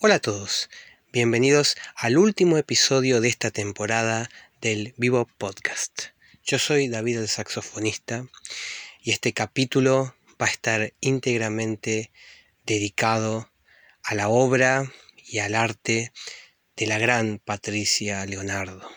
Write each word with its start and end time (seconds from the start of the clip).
Hola 0.00 0.14
a 0.14 0.20
todos, 0.20 0.70
bienvenidos 1.12 1.76
al 1.96 2.18
último 2.18 2.56
episodio 2.56 3.20
de 3.20 3.26
esta 3.26 3.50
temporada 3.50 4.30
del 4.60 4.94
Vivo 4.96 5.26
Podcast. 5.38 6.10
Yo 6.44 6.60
soy 6.60 6.86
David 6.86 7.18
el 7.18 7.28
saxofonista 7.28 8.24
y 9.02 9.10
este 9.10 9.32
capítulo 9.32 10.14
va 10.40 10.46
a 10.46 10.50
estar 10.50 10.94
íntegramente 11.00 12.12
dedicado 12.64 13.50
a 14.04 14.14
la 14.14 14.28
obra 14.28 14.88
y 15.16 15.40
al 15.40 15.56
arte 15.56 16.12
de 16.76 16.86
la 16.86 16.98
gran 16.98 17.40
Patricia 17.44 18.24
Leonardo. 18.24 18.88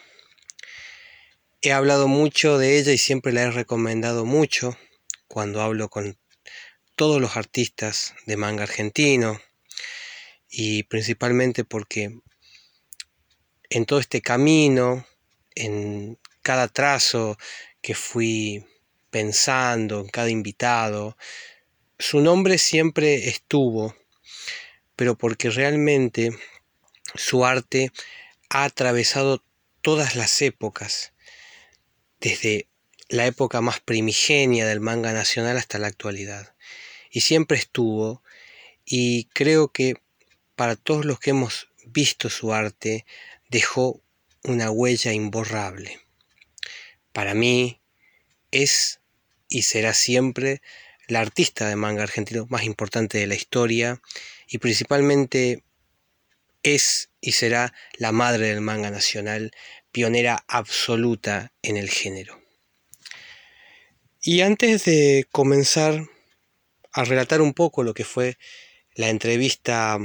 He 1.63 1.71
hablado 1.71 2.07
mucho 2.07 2.59
de 2.59 2.77
ella 2.77 2.91
y 2.91 2.99
siempre 2.99 3.33
la 3.33 3.41
he 3.41 3.49
recomendado 3.49 4.23
mucho 4.23 4.77
cuando 5.27 5.63
hablo 5.63 5.89
con 5.89 6.19
todos 6.95 7.19
los 7.19 7.37
artistas 7.37 8.13
de 8.27 8.37
manga 8.37 8.65
argentino, 8.65 9.41
y 10.51 10.83
principalmente 10.83 11.63
porque 11.63 12.19
en 13.69 13.85
todo 13.85 13.99
este 13.99 14.21
camino, 14.21 15.07
en 15.55 16.19
cada 16.41 16.67
trazo 16.67 17.37
que 17.81 17.95
fui 17.95 18.65
pensando, 19.09 20.01
en 20.01 20.09
cada 20.09 20.29
invitado, 20.29 21.17
su 21.97 22.19
nombre 22.19 22.57
siempre 22.57 23.29
estuvo, 23.29 23.95
pero 24.97 25.17
porque 25.17 25.49
realmente 25.49 26.31
su 27.15 27.45
arte 27.45 27.91
ha 28.49 28.65
atravesado 28.65 29.43
todas 29.81 30.15
las 30.15 30.41
épocas, 30.41 31.13
desde 32.19 32.67
la 33.07 33.25
época 33.25 33.61
más 33.61 33.79
primigenia 33.79 34.65
del 34.65 34.81
manga 34.81 35.13
nacional 35.13 35.57
hasta 35.57 35.79
la 35.79 35.87
actualidad. 35.87 36.55
Y 37.09 37.21
siempre 37.21 37.57
estuvo, 37.57 38.21
y 38.85 39.25
creo 39.33 39.69
que 39.69 40.00
para 40.61 40.75
todos 40.75 41.05
los 41.05 41.19
que 41.19 41.31
hemos 41.31 41.69
visto 41.87 42.29
su 42.29 42.53
arte, 42.53 43.07
dejó 43.49 43.99
una 44.43 44.69
huella 44.69 45.11
imborrable. 45.11 45.99
Para 47.13 47.33
mí 47.33 47.81
es 48.51 48.99
y 49.49 49.63
será 49.63 49.95
siempre 49.95 50.61
la 51.07 51.19
artista 51.19 51.67
de 51.67 51.75
manga 51.75 52.03
argentino 52.03 52.45
más 52.47 52.63
importante 52.63 53.17
de 53.17 53.25
la 53.25 53.33
historia 53.33 54.03
y 54.47 54.59
principalmente 54.59 55.63
es 56.61 57.09
y 57.21 57.31
será 57.31 57.73
la 57.97 58.11
madre 58.11 58.49
del 58.49 58.61
manga 58.61 58.91
nacional, 58.91 59.49
pionera 59.91 60.45
absoluta 60.47 61.53
en 61.63 61.75
el 61.75 61.89
género. 61.89 62.39
Y 64.21 64.41
antes 64.41 64.85
de 64.85 65.25
comenzar 65.31 66.07
a 66.91 67.03
relatar 67.03 67.41
un 67.41 67.55
poco 67.55 67.81
lo 67.81 67.95
que 67.95 68.05
fue 68.05 68.37
la 68.93 69.09
entrevista 69.09 69.97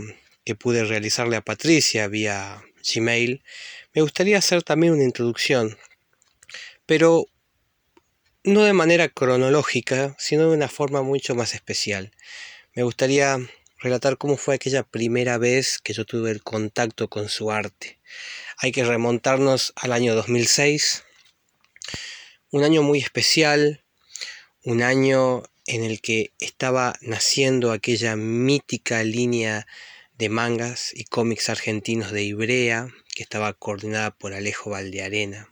que 0.47 0.55
pude 0.55 0.85
realizarle 0.85 1.37
a 1.37 1.45
Patricia 1.45 2.07
vía 2.07 2.63
Gmail, 2.83 3.43
me 3.93 4.01
gustaría 4.01 4.39
hacer 4.39 4.63
también 4.63 4.93
una 4.93 5.03
introducción, 5.03 5.77
pero 6.87 7.27
no 8.45 8.63
de 8.63 8.73
manera 8.73 9.09
cronológica, 9.09 10.15
sino 10.19 10.49
de 10.49 10.57
una 10.57 10.69
forma 10.69 11.03
mucho 11.03 11.35
más 11.35 11.53
especial. 11.53 12.13
Me 12.75 12.85
gustaría 12.85 13.39
relatar 13.81 14.19
cómo 14.19 14.37
fue 14.37 14.55
aquella 14.55 14.85
primera 14.85 15.37
vez 15.37 15.81
que 15.83 15.93
yo 15.93 16.05
tuve 16.05 16.31
el 16.31 16.45
contacto 16.45 17.09
con 17.09 17.29
su 17.29 17.51
arte. 17.51 17.99
Hay 18.59 18.71
que 18.71 18.85
remontarnos 18.85 19.73
al 19.75 19.93
año 19.93 20.15
2006, 20.15 21.03
un 22.53 22.63
año 22.63 22.83
muy 22.83 23.01
especial, 23.01 23.83
un 24.63 24.83
año 24.83 25.43
en 25.67 25.83
el 25.83 26.01
que 26.01 26.33
estaba 26.39 26.95
naciendo 27.01 27.73
aquella 27.73 28.15
mítica 28.15 29.03
línea 29.03 29.67
de 30.19 30.29
mangas 30.29 30.93
y 30.95 31.05
cómics 31.05 31.49
argentinos 31.49 32.13
de 32.13 32.23
Ibrea, 32.23 32.89
que 33.15 33.23
estaba 33.23 33.53
coordinada 33.53 34.11
por 34.11 34.35
Alejo 34.35 34.71
Valdearena. 34.71 35.51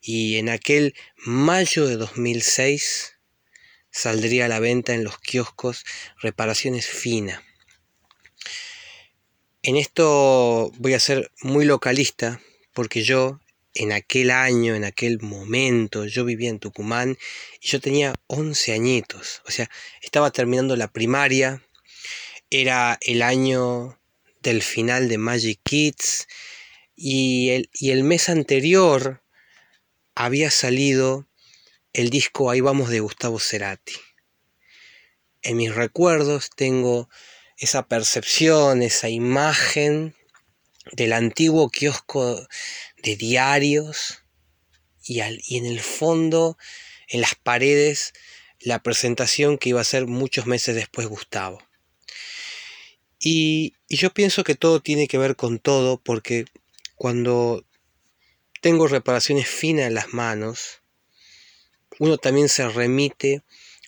Y 0.00 0.36
en 0.36 0.48
aquel 0.50 0.94
mayo 1.16 1.86
de 1.86 1.96
2006 1.96 3.16
saldría 3.90 4.46
a 4.46 4.48
la 4.48 4.60
venta 4.60 4.92
en 4.92 5.04
los 5.04 5.18
kioscos 5.18 5.84
Reparaciones 6.20 6.86
Fina. 6.86 7.42
En 9.62 9.76
esto 9.76 10.70
voy 10.76 10.92
a 10.92 11.00
ser 11.00 11.30
muy 11.40 11.64
localista 11.64 12.40
porque 12.74 13.02
yo 13.02 13.40
en 13.72 13.92
aquel 13.92 14.30
año, 14.30 14.74
en 14.74 14.84
aquel 14.84 15.20
momento, 15.20 16.06
yo 16.06 16.24
vivía 16.24 16.50
en 16.50 16.58
Tucumán 16.58 17.16
y 17.60 17.68
yo 17.68 17.80
tenía 17.80 18.14
11 18.26 18.72
añitos, 18.72 19.42
o 19.46 19.50
sea, 19.50 19.68
estaba 20.00 20.30
terminando 20.30 20.76
la 20.76 20.88
primaria 20.88 21.62
era 22.50 22.98
el 23.00 23.22
año 23.22 23.98
del 24.40 24.62
final 24.62 25.08
de 25.08 25.18
Magic 25.18 25.60
Kids 25.62 26.28
y 26.96 27.50
el, 27.50 27.70
y 27.72 27.90
el 27.90 28.04
mes 28.04 28.28
anterior 28.28 29.22
había 30.14 30.50
salido 30.50 31.28
el 31.92 32.10
disco 32.10 32.50
Ahí 32.50 32.60
vamos 32.60 32.90
de 32.90 33.00
Gustavo 33.00 33.38
Cerati. 33.38 33.94
En 35.42 35.56
mis 35.56 35.74
recuerdos 35.74 36.50
tengo 36.54 37.08
esa 37.56 37.86
percepción, 37.86 38.82
esa 38.82 39.08
imagen 39.08 40.14
del 40.92 41.12
antiguo 41.12 41.70
kiosco 41.70 42.46
de 43.02 43.16
diarios 43.16 44.22
y, 45.02 45.20
y, 45.20 45.58
en 45.58 45.66
el 45.66 45.80
fondo, 45.80 46.58
en 47.08 47.20
las 47.20 47.34
paredes, 47.34 48.12
la 48.60 48.82
presentación 48.82 49.58
que 49.58 49.70
iba 49.70 49.80
a 49.80 49.84
ser 49.84 50.06
muchos 50.06 50.46
meses 50.46 50.74
después 50.74 51.06
Gustavo. 51.06 51.62
Y, 53.26 53.72
yo 53.88 54.12
pienso 54.12 54.44
que 54.44 54.54
todo 54.54 54.80
tiene 54.80 55.08
que 55.08 55.16
ver 55.16 55.34
con 55.34 55.58
todo 55.58 55.98
porque 55.98 56.44
cuando 56.94 57.64
tengo 58.60 58.86
reparaciones 58.86 59.48
finas 59.48 59.86
en 59.86 59.94
las 59.94 60.12
manos, 60.12 60.82
uno 61.98 62.18
también 62.18 62.50
se 62.50 62.68
remite 62.68 63.42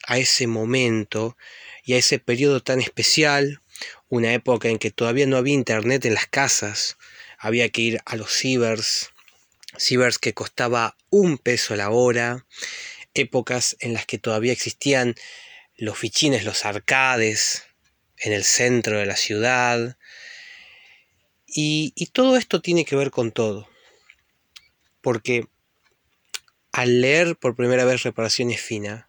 a 0.06 0.16
ese 0.16 0.46
momento 0.46 1.36
y 1.84 1.92
a 1.92 1.98
ese 1.98 2.18
periodo 2.18 2.62
tan 2.62 2.80
especial, 2.80 3.60
una 4.08 4.32
época 4.32 4.68
en 4.68 4.78
que 4.78 4.90
todavía 4.90 5.26
no 5.26 5.36
había 5.36 5.52
internet 5.52 6.06
en 6.06 6.14
las 6.14 6.26
casas, 6.26 6.96
había 7.38 7.68
que 7.68 7.82
ir 7.82 8.00
a 8.06 8.16
los 8.16 8.32
cibers, 8.32 9.10
cibers 9.76 10.18
que 10.18 10.32
costaba 10.32 10.96
un 11.10 11.36
peso 11.36 11.76
la 11.76 11.90
hora, 11.90 12.46
épocas 13.12 13.76
en 13.80 13.92
las 13.92 14.06
que 14.06 14.16
todavía 14.16 14.52
existían 14.52 15.14
los 15.76 15.98
fichines, 15.98 16.44
los 16.44 16.64
arcades, 16.64 17.65
en 18.18 18.32
el 18.32 18.44
centro 18.44 18.98
de 18.98 19.06
la 19.06 19.16
ciudad. 19.16 19.96
Y, 21.46 21.92
todo 22.12 22.36
esto 22.36 22.60
tiene 22.60 22.84
que 22.84 22.96
ver 22.96 23.10
con 23.10 23.32
todo. 23.32 23.68
Porque 25.00 25.46
al 26.72 27.00
leer 27.00 27.36
por 27.36 27.56
primera 27.56 27.84
vez 27.84 28.02
Reparaciones 28.02 28.60
Fina, 28.60 29.08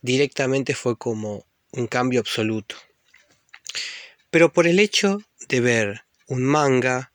directamente 0.00 0.74
fue 0.74 0.96
como 0.96 1.46
un 1.72 1.86
cambio 1.86 2.20
absoluto. 2.20 2.76
Pero 4.30 4.52
por 4.52 4.66
el 4.66 4.78
hecho 4.78 5.22
de 5.48 5.60
ver 5.60 6.04
un 6.26 6.44
manga 6.44 7.12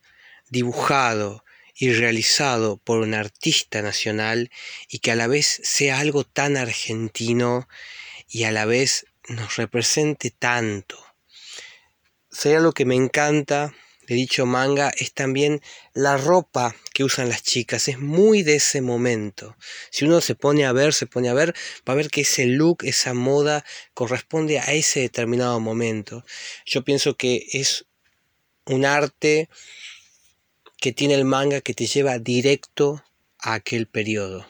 dibujado 0.48 1.44
y 1.74 1.92
realizado 1.92 2.78
por 2.78 3.00
un 3.00 3.12
artista 3.12 3.82
nacional 3.82 4.50
y 4.88 5.00
que 5.00 5.10
a 5.10 5.16
la 5.16 5.26
vez 5.26 5.60
sea 5.62 5.98
algo 5.98 6.24
tan 6.24 6.56
argentino 6.56 7.68
y 8.28 8.44
a 8.44 8.50
la 8.50 8.64
vez 8.64 9.06
nos 9.28 9.56
represente 9.56 10.30
tanto. 10.30 11.02
Sería 12.30 12.60
lo 12.60 12.72
que 12.72 12.84
me 12.84 12.94
encanta 12.94 13.74
de 14.06 14.14
dicho 14.14 14.46
manga 14.46 14.92
es 14.96 15.12
también 15.12 15.60
la 15.92 16.16
ropa 16.16 16.76
que 16.94 17.02
usan 17.02 17.28
las 17.28 17.42
chicas, 17.42 17.88
es 17.88 17.98
muy 17.98 18.42
de 18.42 18.56
ese 18.56 18.80
momento. 18.80 19.56
Si 19.90 20.04
uno 20.04 20.20
se 20.20 20.36
pone 20.36 20.64
a 20.64 20.72
ver, 20.72 20.94
se 20.94 21.06
pone 21.06 21.28
a 21.28 21.34
ver, 21.34 21.54
va 21.88 21.92
a 21.92 21.96
ver 21.96 22.08
que 22.08 22.20
ese 22.20 22.46
look, 22.46 22.84
esa 22.84 23.14
moda 23.14 23.64
corresponde 23.94 24.60
a 24.60 24.72
ese 24.72 25.00
determinado 25.00 25.58
momento. 25.58 26.24
Yo 26.64 26.84
pienso 26.84 27.16
que 27.16 27.46
es 27.52 27.86
un 28.64 28.84
arte 28.84 29.48
que 30.78 30.92
tiene 30.92 31.14
el 31.14 31.24
manga 31.24 31.60
que 31.60 31.74
te 31.74 31.86
lleva 31.86 32.18
directo 32.18 33.02
a 33.38 33.54
aquel 33.54 33.88
periodo. 33.88 34.46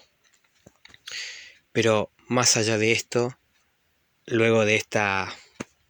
Pero 1.73 2.11
más 2.29 2.57
allá 2.57 2.77
de 2.77 2.93
esto, 2.93 3.39
luego 4.27 4.65
de 4.65 4.77
esta 4.77 5.35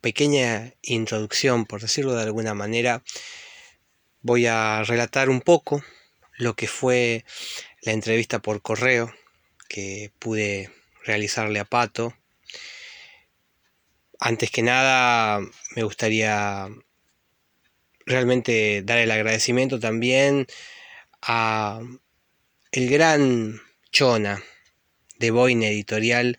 pequeña 0.00 0.74
introducción, 0.82 1.66
por 1.66 1.80
decirlo 1.80 2.14
de 2.14 2.22
alguna 2.22 2.54
manera, 2.54 3.02
voy 4.22 4.46
a 4.46 4.82
relatar 4.84 5.30
un 5.30 5.40
poco 5.40 5.82
lo 6.38 6.54
que 6.54 6.68
fue 6.68 7.24
la 7.82 7.92
entrevista 7.92 8.40
por 8.40 8.62
correo 8.62 9.12
que 9.68 10.12
pude 10.18 10.70
realizarle 11.04 11.60
a 11.60 11.64
Pato. 11.64 12.14
Antes 14.20 14.50
que 14.50 14.62
nada, 14.62 15.40
me 15.74 15.82
gustaría 15.82 16.68
realmente 18.04 18.82
dar 18.82 18.98
el 18.98 19.10
agradecimiento 19.10 19.80
también 19.80 20.46
a 21.22 21.80
el 22.72 22.90
gran 22.90 23.60
Chona 23.90 24.42
de 25.18 25.30
Boine 25.30 25.68
Editorial 25.68 26.38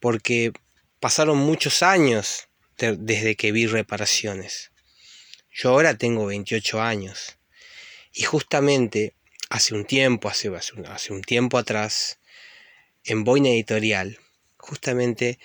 porque 0.00 0.52
pasaron 1.00 1.38
muchos 1.38 1.82
años 1.82 2.48
desde 2.78 3.36
que 3.36 3.52
vi 3.52 3.66
reparaciones. 3.66 4.70
Yo 5.52 5.70
ahora 5.70 5.96
tengo 5.96 6.26
28 6.26 6.80
años. 6.80 7.38
Y 8.12 8.22
justamente 8.22 9.14
hace 9.50 9.74
un 9.74 9.84
tiempo, 9.84 10.28
hace, 10.28 10.50
hace 10.54 11.12
un 11.12 11.22
tiempo 11.22 11.58
atrás, 11.58 12.18
en 13.04 13.24
Boina 13.24 13.48
Editorial, 13.48 14.18
justamente 14.56 15.38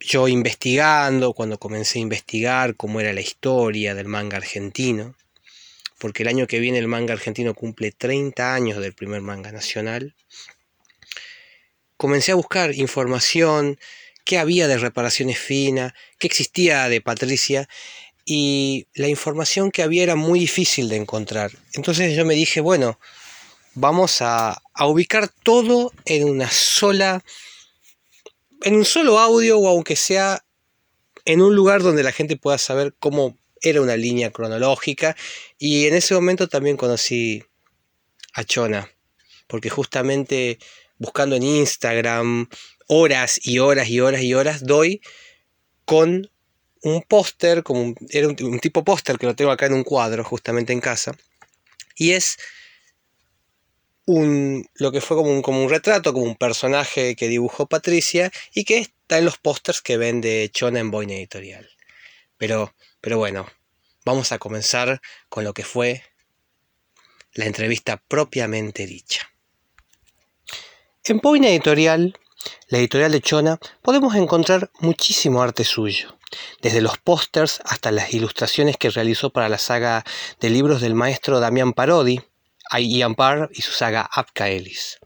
yo 0.00 0.28
investigando, 0.28 1.34
cuando 1.34 1.58
comencé 1.58 1.98
a 1.98 2.02
investigar 2.02 2.74
cómo 2.74 3.00
era 3.00 3.12
la 3.12 3.20
historia 3.20 3.94
del 3.94 4.08
manga 4.08 4.38
argentino, 4.38 5.14
porque 5.98 6.22
el 6.22 6.28
año 6.28 6.46
que 6.46 6.58
viene 6.58 6.78
el 6.78 6.88
manga 6.88 7.12
argentino 7.12 7.54
cumple 7.54 7.92
30 7.92 8.54
años 8.54 8.78
del 8.78 8.94
primer 8.94 9.20
manga 9.20 9.52
nacional, 9.52 10.16
comencé 11.98 12.32
a 12.32 12.36
buscar 12.36 12.74
información, 12.74 13.78
qué 14.30 14.38
había 14.38 14.68
de 14.68 14.78
reparaciones 14.78 15.40
finas, 15.40 15.92
qué 16.20 16.28
existía 16.28 16.88
de 16.88 17.00
Patricia, 17.00 17.68
y 18.24 18.86
la 18.94 19.08
información 19.08 19.72
que 19.72 19.82
había 19.82 20.04
era 20.04 20.14
muy 20.14 20.38
difícil 20.38 20.88
de 20.88 20.94
encontrar. 20.94 21.50
Entonces 21.72 22.16
yo 22.16 22.24
me 22.24 22.34
dije, 22.34 22.60
bueno, 22.60 23.00
vamos 23.74 24.22
a, 24.22 24.62
a 24.72 24.86
ubicar 24.86 25.26
todo 25.42 25.92
en 26.04 26.28
una 26.28 26.48
sola 26.48 27.24
en 28.62 28.76
un 28.76 28.84
solo 28.84 29.18
audio 29.18 29.58
o 29.58 29.66
aunque 29.66 29.96
sea 29.96 30.44
en 31.24 31.42
un 31.42 31.56
lugar 31.56 31.82
donde 31.82 32.04
la 32.04 32.12
gente 32.12 32.36
pueda 32.36 32.58
saber 32.58 32.94
cómo 33.00 33.36
era 33.60 33.80
una 33.80 33.96
línea 33.96 34.30
cronológica. 34.30 35.16
Y 35.58 35.86
en 35.86 35.94
ese 35.94 36.14
momento 36.14 36.48
también 36.48 36.76
conocí 36.76 37.42
a 38.34 38.44
Chona, 38.44 38.88
porque 39.48 39.70
justamente 39.70 40.60
buscando 41.00 41.34
en 41.34 41.42
Instagram 41.42 42.48
horas 42.86 43.40
y 43.42 43.58
horas 43.58 43.88
y 43.88 43.98
horas 43.98 44.22
y 44.22 44.34
horas 44.34 44.64
doy 44.64 45.00
con 45.84 46.30
un 46.82 47.02
póster, 47.02 47.64
como 47.64 47.94
era 48.10 48.28
un, 48.28 48.36
un 48.40 48.60
tipo 48.60 48.84
póster 48.84 49.18
que 49.18 49.26
lo 49.26 49.34
tengo 49.34 49.50
acá 49.50 49.66
en 49.66 49.74
un 49.74 49.82
cuadro 49.82 50.22
justamente 50.22 50.72
en 50.72 50.80
casa, 50.80 51.16
y 51.96 52.12
es 52.12 52.38
lo 54.74 54.92
que 54.92 55.00
fue 55.00 55.16
como 55.16 55.30
un, 55.30 55.42
como 55.42 55.62
un 55.62 55.70
retrato, 55.70 56.12
como 56.12 56.24
un 56.24 56.36
personaje 56.36 57.14
que 57.14 57.28
dibujó 57.28 57.66
Patricia 57.66 58.32
y 58.54 58.64
que 58.64 58.78
está 58.78 59.18
en 59.18 59.24
los 59.24 59.38
pósters 59.38 59.82
que 59.82 59.96
vende 59.96 60.50
Chona 60.52 60.80
en 60.80 60.90
Boina 60.90 61.14
Editorial. 61.14 61.68
Pero, 62.36 62.74
pero 63.00 63.18
bueno, 63.18 63.46
vamos 64.04 64.32
a 64.32 64.38
comenzar 64.38 65.00
con 65.28 65.44
lo 65.44 65.54
que 65.54 65.64
fue 65.64 66.02
la 67.34 67.46
entrevista 67.46 68.02
propiamente 68.08 68.86
dicha. 68.86 69.30
En 71.04 71.16
Boina 71.16 71.48
Editorial, 71.48 72.18
la 72.68 72.76
editorial 72.76 73.10
de 73.10 73.22
Chona, 73.22 73.58
podemos 73.80 74.14
encontrar 74.16 74.70
muchísimo 74.80 75.40
arte 75.40 75.64
suyo, 75.64 76.18
desde 76.60 76.82
los 76.82 76.98
pósters 76.98 77.62
hasta 77.64 77.90
las 77.90 78.12
ilustraciones 78.12 78.76
que 78.76 78.90
realizó 78.90 79.30
para 79.30 79.48
la 79.48 79.56
saga 79.56 80.04
de 80.40 80.50
libros 80.50 80.82
del 80.82 80.94
maestro 80.94 81.40
Damián 81.40 81.72
Parodi, 81.72 82.20
hay 82.70 82.98
Ian 82.98 83.14
Parr 83.14 83.48
y 83.54 83.62
su 83.62 83.72
saga 83.72 84.02
Apkaelis. 84.12 84.98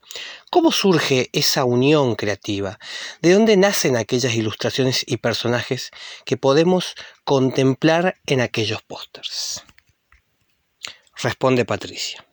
¿Cómo 0.50 0.72
surge 0.72 1.30
esa 1.32 1.64
unión 1.64 2.16
creativa? 2.16 2.80
¿De 3.22 3.32
dónde 3.32 3.56
nacen 3.56 3.96
aquellas 3.96 4.34
ilustraciones 4.34 5.04
y 5.06 5.18
personajes 5.18 5.92
que 6.24 6.36
podemos 6.36 6.96
contemplar 7.22 8.16
en 8.26 8.40
aquellos 8.40 8.82
pósters? 8.82 9.62
Responde 11.22 11.64
Patricia. 11.64 12.26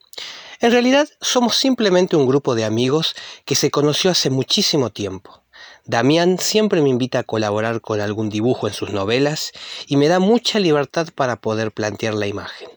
En 0.61 0.71
realidad 0.71 1.09
somos 1.19 1.57
simplemente 1.57 2.15
un 2.15 2.27
grupo 2.27 2.53
de 2.53 2.65
amigos 2.65 3.15
que 3.45 3.55
se 3.55 3.71
conoció 3.71 4.11
hace 4.11 4.29
muchísimo 4.29 4.91
tiempo. 4.91 5.41
Damián 5.85 6.37
siempre 6.37 6.81
me 6.83 6.89
invita 6.89 7.19
a 7.19 7.23
colaborar 7.23 7.81
con 7.81 7.99
algún 7.99 8.29
dibujo 8.29 8.67
en 8.67 8.73
sus 8.75 8.91
novelas 8.91 9.53
y 9.87 9.97
me 9.97 10.07
da 10.07 10.19
mucha 10.19 10.59
libertad 10.59 11.07
para 11.15 11.41
poder 11.41 11.71
plantear 11.71 12.13
la 12.13 12.27
imagen. 12.27 12.69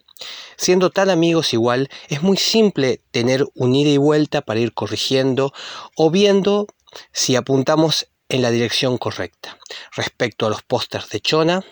Siendo 0.57 0.89
tan 0.89 1.11
amigos 1.11 1.53
igual, 1.53 1.91
es 2.09 2.23
muy 2.23 2.39
simple 2.39 3.03
tener 3.11 3.45
un 3.55 3.75
ida 3.75 3.91
y 3.91 3.99
vuelta 3.99 4.41
para 4.41 4.61
ir 4.61 4.73
corrigiendo 4.73 5.53
o 5.95 6.11
viendo 6.11 6.67
si 7.13 7.37
apuntamos 7.37 8.07
en 8.31 8.41
la 8.41 8.51
dirección 8.51 8.97
correcta. 8.97 9.59
Respecto 9.95 10.47
a 10.47 10.51
los 10.51 10.63
pósters 10.63 11.11
de 11.11 11.21
Chona, 11.21 11.63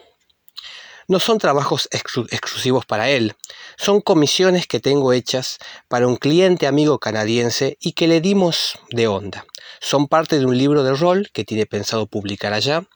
no 1.12 1.20
son 1.20 1.38
trabajos 1.38 1.90
exclusivos 1.92 2.86
para 2.86 3.10
él, 3.10 3.36
son 3.76 4.00
comisiones 4.00 4.66
que 4.66 4.80
tengo 4.80 5.12
hechas 5.12 5.58
para 5.86 6.06
un 6.08 6.16
cliente 6.16 6.66
amigo 6.66 6.98
canadiense 6.98 7.76
y 7.80 7.92
que 7.92 8.08
le 8.08 8.22
dimos 8.22 8.78
de 8.90 9.08
onda. 9.08 9.44
Son 9.78 10.08
parte 10.08 10.38
de 10.38 10.46
un 10.46 10.56
libro 10.56 10.82
de 10.84 10.94
rol 10.94 11.28
que 11.34 11.44
tiene 11.44 11.66
pensado 11.66 12.06
publicar 12.06 12.54
allá 12.54 12.88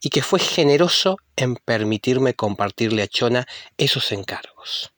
y 0.00 0.10
que 0.10 0.22
fue 0.22 0.38
generoso 0.38 1.16
en 1.34 1.56
permitirme 1.56 2.34
compartirle 2.34 3.02
a 3.02 3.08
Chona 3.08 3.48
esos 3.76 4.12
encargos. 4.12 4.92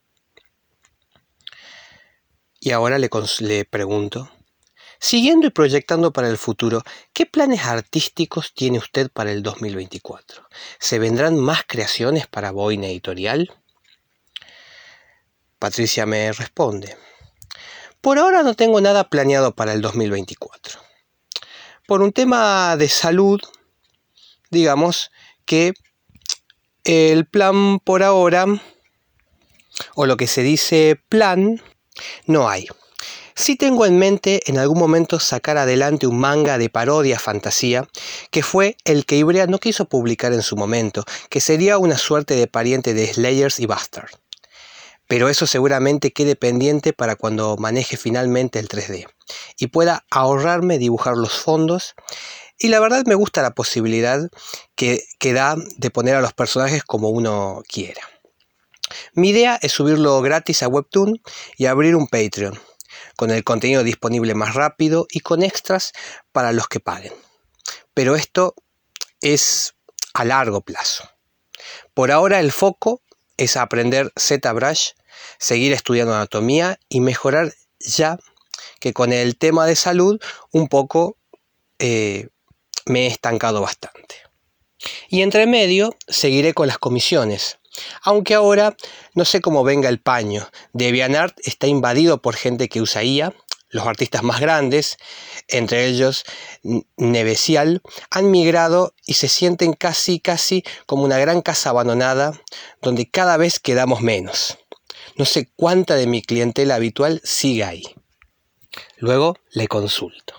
Y 2.60 2.72
ahora 2.72 2.98
le, 2.98 3.08
le 3.40 3.64
pregunto, 3.64 4.30
siguiendo 4.98 5.46
y 5.46 5.50
proyectando 5.50 6.12
para 6.12 6.28
el 6.28 6.38
futuro, 6.38 6.82
¿qué 7.12 7.26
planes 7.26 7.64
artísticos 7.64 8.52
tiene 8.54 8.78
usted 8.78 9.10
para 9.10 9.32
el 9.32 9.42
2024? 9.42 10.48
¿Se 10.78 10.98
vendrán 10.98 11.38
más 11.38 11.62
creaciones 11.66 12.26
para 12.26 12.50
Boina 12.50 12.86
Editorial? 12.86 13.52
Patricia 15.58 16.06
me 16.06 16.32
responde, 16.32 16.96
por 18.00 18.18
ahora 18.18 18.42
no 18.42 18.54
tengo 18.54 18.80
nada 18.80 19.08
planeado 19.08 19.54
para 19.54 19.72
el 19.72 19.80
2024. 19.80 20.80
Por 21.86 22.02
un 22.02 22.12
tema 22.12 22.76
de 22.76 22.88
salud, 22.88 23.40
digamos 24.50 25.10
que 25.44 25.72
el 26.84 27.26
plan 27.26 27.80
por 27.80 28.02
ahora, 28.02 28.46
o 29.94 30.06
lo 30.06 30.16
que 30.16 30.26
se 30.26 30.42
dice 30.42 31.00
plan, 31.08 31.60
no 32.26 32.48
hay. 32.48 32.68
Sí 33.38 33.56
tengo 33.56 33.84
en 33.84 33.98
mente 33.98 34.40
en 34.50 34.56
algún 34.56 34.78
momento 34.78 35.20
sacar 35.20 35.58
adelante 35.58 36.06
un 36.06 36.18
manga 36.18 36.56
de 36.56 36.70
parodia 36.70 37.18
fantasía, 37.18 37.86
que 38.30 38.42
fue 38.42 38.78
el 38.84 39.04
que 39.04 39.18
Ibrea 39.18 39.46
no 39.46 39.58
quiso 39.58 39.84
publicar 39.84 40.32
en 40.32 40.40
su 40.40 40.56
momento, 40.56 41.04
que 41.28 41.42
sería 41.42 41.76
una 41.76 41.98
suerte 41.98 42.34
de 42.34 42.46
pariente 42.46 42.94
de 42.94 43.12
Slayers 43.12 43.60
y 43.60 43.66
Bastard. 43.66 44.08
Pero 45.06 45.28
eso 45.28 45.46
seguramente 45.46 46.14
quede 46.14 46.34
pendiente 46.34 46.94
para 46.94 47.14
cuando 47.14 47.58
maneje 47.58 47.98
finalmente 47.98 48.58
el 48.58 48.68
3D 48.68 49.06
y 49.58 49.66
pueda 49.66 50.06
ahorrarme 50.10 50.78
dibujar 50.78 51.14
los 51.14 51.34
fondos. 51.34 51.94
Y 52.58 52.68
la 52.68 52.80
verdad 52.80 53.04
me 53.04 53.14
gusta 53.14 53.42
la 53.42 53.50
posibilidad 53.50 54.18
que, 54.76 55.04
que 55.18 55.34
da 55.34 55.56
de 55.76 55.90
poner 55.90 56.14
a 56.16 56.22
los 56.22 56.32
personajes 56.32 56.84
como 56.84 57.10
uno 57.10 57.62
quiera. 57.68 58.00
Mi 59.12 59.28
idea 59.28 59.58
es 59.60 59.72
subirlo 59.72 60.22
gratis 60.22 60.62
a 60.62 60.68
Webtoon 60.68 61.20
y 61.58 61.66
abrir 61.66 61.96
un 61.96 62.06
Patreon, 62.06 62.58
con 63.16 63.30
el 63.30 63.44
contenido 63.44 63.82
disponible 63.82 64.34
más 64.34 64.54
rápido 64.54 65.06
y 65.10 65.20
con 65.20 65.42
extras 65.42 65.92
para 66.32 66.52
los 66.52 66.68
que 66.68 66.80
paguen. 66.80 67.12
Pero 67.94 68.14
esto 68.14 68.54
es 69.20 69.74
a 70.14 70.24
largo 70.24 70.60
plazo. 70.60 71.08
Por 71.94 72.12
ahora 72.12 72.40
el 72.40 72.52
foco 72.52 73.02
es 73.36 73.56
aprender 73.56 74.12
ZBrush, 74.18 74.90
seguir 75.38 75.72
estudiando 75.72 76.14
anatomía 76.14 76.78
y 76.88 77.00
mejorar 77.00 77.54
ya 77.80 78.18
que 78.80 78.92
con 78.92 79.12
el 79.12 79.36
tema 79.36 79.66
de 79.66 79.76
salud 79.76 80.20
un 80.52 80.68
poco 80.68 81.16
eh, 81.78 82.28
me 82.86 83.04
he 83.04 83.06
estancado 83.06 83.60
bastante. 83.60 84.16
Y 85.08 85.22
entre 85.22 85.46
medio 85.46 85.96
seguiré 86.06 86.54
con 86.54 86.66
las 86.66 86.78
comisiones, 86.78 87.58
aunque 88.02 88.34
ahora 88.34 88.76
no 89.14 89.24
sé 89.24 89.40
cómo 89.40 89.64
venga 89.64 89.88
el 89.88 90.00
paño. 90.00 90.48
DeviantArt 90.72 91.38
está 91.44 91.66
invadido 91.66 92.22
por 92.22 92.36
gente 92.36 92.68
que 92.68 92.80
usa 92.80 93.04
IA. 93.04 93.34
Los 93.68 93.86
artistas 93.86 94.22
más 94.22 94.40
grandes, 94.40 94.96
entre 95.48 95.86
ellos 95.86 96.24
Nevesial, 96.96 97.82
han 98.10 98.30
migrado 98.30 98.94
y 99.04 99.14
se 99.14 99.28
sienten 99.28 99.72
casi, 99.72 100.20
casi 100.20 100.62
como 100.86 101.04
una 101.04 101.18
gran 101.18 101.42
casa 101.42 101.70
abandonada 101.70 102.40
donde 102.80 103.10
cada 103.10 103.36
vez 103.36 103.58
quedamos 103.58 104.00
menos. 104.00 104.56
No 105.16 105.24
sé 105.24 105.50
cuánta 105.56 105.96
de 105.96 106.06
mi 106.06 106.22
clientela 106.22 106.76
habitual 106.76 107.20
sigue 107.24 107.64
ahí. 107.64 107.82
Luego 108.98 109.36
le 109.50 109.66
consulto. 109.66 110.35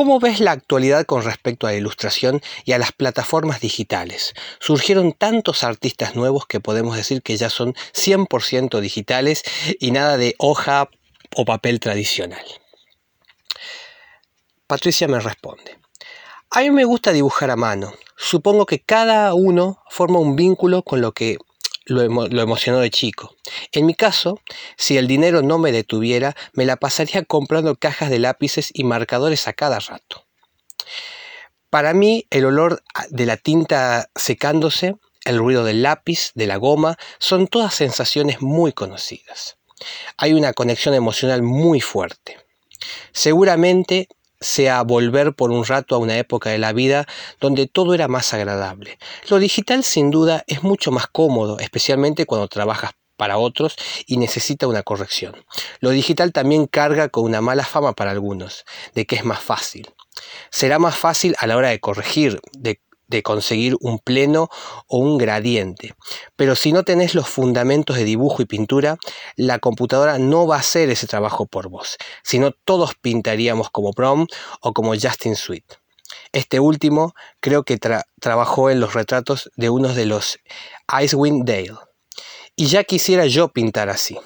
¿Cómo 0.00 0.18
ves 0.18 0.40
la 0.40 0.52
actualidad 0.52 1.04
con 1.04 1.22
respecto 1.24 1.66
a 1.66 1.72
la 1.72 1.76
ilustración 1.76 2.40
y 2.64 2.72
a 2.72 2.78
las 2.78 2.90
plataformas 2.90 3.60
digitales? 3.60 4.32
Surgieron 4.58 5.12
tantos 5.12 5.62
artistas 5.62 6.16
nuevos 6.16 6.46
que 6.46 6.58
podemos 6.58 6.96
decir 6.96 7.20
que 7.20 7.36
ya 7.36 7.50
son 7.50 7.74
100% 7.92 8.80
digitales 8.80 9.42
y 9.78 9.90
nada 9.90 10.16
de 10.16 10.36
hoja 10.38 10.88
o 11.36 11.44
papel 11.44 11.80
tradicional. 11.80 12.42
Patricia 14.66 15.06
me 15.06 15.20
responde. 15.20 15.78
A 16.50 16.60
mí 16.60 16.70
me 16.70 16.86
gusta 16.86 17.12
dibujar 17.12 17.50
a 17.50 17.56
mano. 17.56 17.92
Supongo 18.16 18.64
que 18.64 18.80
cada 18.80 19.34
uno 19.34 19.82
forma 19.90 20.18
un 20.18 20.34
vínculo 20.34 20.82
con 20.82 21.02
lo 21.02 21.12
que 21.12 21.36
lo, 21.86 22.02
emocionó 22.02 22.78
de 22.78 22.90
chico. 22.90 23.36
En 23.72 23.86
mi 23.86 23.94
caso, 23.94 24.40
si 24.76 24.96
el 24.96 25.06
dinero 25.06 25.42
no 25.42 25.58
me 25.58 25.72
detuviera, 25.72 26.36
me 26.52 26.64
la 26.64 26.76
pasaría 26.76 27.24
comprando 27.24 27.76
cajas 27.76 28.10
de 28.10 28.18
lápices 28.18 28.70
y 28.72 28.84
marcadores 28.84 29.48
a 29.48 29.52
cada 29.52 29.78
rato. 29.78 30.26
Para 31.70 31.94
mí, 31.94 32.26
el 32.30 32.44
olor 32.44 32.82
de 33.10 33.26
la 33.26 33.36
tinta 33.36 34.10
secándose, 34.16 34.96
el 35.24 35.38
ruido 35.38 35.64
del 35.64 35.82
lápiz, 35.82 36.32
de 36.34 36.46
la 36.46 36.56
goma, 36.56 36.98
son 37.18 37.46
todas 37.46 37.74
sensaciones 37.74 38.42
muy 38.42 38.72
conocidas. 38.72 39.56
Hay 40.16 40.32
una 40.32 40.52
conexión 40.52 40.94
emocional 40.94 41.42
muy 41.42 41.80
fuerte. 41.80 42.38
Seguramente 43.12 44.08
sea 44.40 44.82
volver 44.82 45.34
por 45.34 45.50
un 45.50 45.64
rato 45.64 45.94
a 45.94 45.98
una 45.98 46.18
época 46.18 46.50
de 46.50 46.58
la 46.58 46.72
vida 46.72 47.06
donde 47.40 47.66
todo 47.66 47.94
era 47.94 48.08
más 48.08 48.32
agradable. 48.32 48.98
Lo 49.28 49.38
digital 49.38 49.84
sin 49.84 50.10
duda 50.10 50.44
es 50.46 50.62
mucho 50.62 50.90
más 50.90 51.06
cómodo, 51.06 51.58
especialmente 51.58 52.26
cuando 52.26 52.48
trabajas 52.48 52.92
para 53.16 53.36
otros 53.36 53.76
y 54.06 54.16
necesita 54.16 54.66
una 54.66 54.82
corrección. 54.82 55.36
Lo 55.80 55.90
digital 55.90 56.32
también 56.32 56.66
carga 56.66 57.10
con 57.10 57.24
una 57.24 57.42
mala 57.42 57.64
fama 57.64 57.92
para 57.92 58.12
algunos, 58.12 58.64
de 58.94 59.04
que 59.04 59.16
es 59.16 59.24
más 59.26 59.40
fácil. 59.40 59.90
Será 60.50 60.78
más 60.78 60.96
fácil 60.96 61.36
a 61.38 61.46
la 61.46 61.58
hora 61.58 61.68
de 61.68 61.80
corregir, 61.80 62.40
de 62.52 62.80
de 63.10 63.22
conseguir 63.22 63.76
un 63.80 63.98
pleno 63.98 64.48
o 64.86 64.98
un 64.98 65.18
gradiente. 65.18 65.94
Pero 66.36 66.54
si 66.54 66.72
no 66.72 66.84
tenés 66.84 67.14
los 67.14 67.28
fundamentos 67.28 67.96
de 67.96 68.04
dibujo 68.04 68.40
y 68.40 68.46
pintura, 68.46 68.96
la 69.36 69.58
computadora 69.58 70.18
no 70.18 70.46
va 70.46 70.56
a 70.56 70.60
hacer 70.60 70.88
ese 70.88 71.06
trabajo 71.06 71.46
por 71.46 71.68
vos, 71.68 71.96
sino 72.22 72.52
todos 72.52 72.94
pintaríamos 72.94 73.70
como 73.70 73.92
Brom 73.92 74.26
o 74.62 74.72
como 74.72 74.94
Justin 74.94 75.36
Sweet. 75.36 75.64
Este 76.32 76.60
último 76.60 77.12
creo 77.40 77.64
que 77.64 77.78
trabajó 78.20 78.70
en 78.70 78.80
los 78.80 78.94
retratos 78.94 79.50
de 79.56 79.70
uno 79.70 79.88
de 79.88 80.06
los 80.06 80.38
Icewind 81.02 81.44
Dale. 81.44 81.78
Y 82.56 82.66
ya 82.66 82.84
quisiera 82.84 83.26
yo 83.26 83.48
pintar 83.48 83.88
así. 83.88 84.18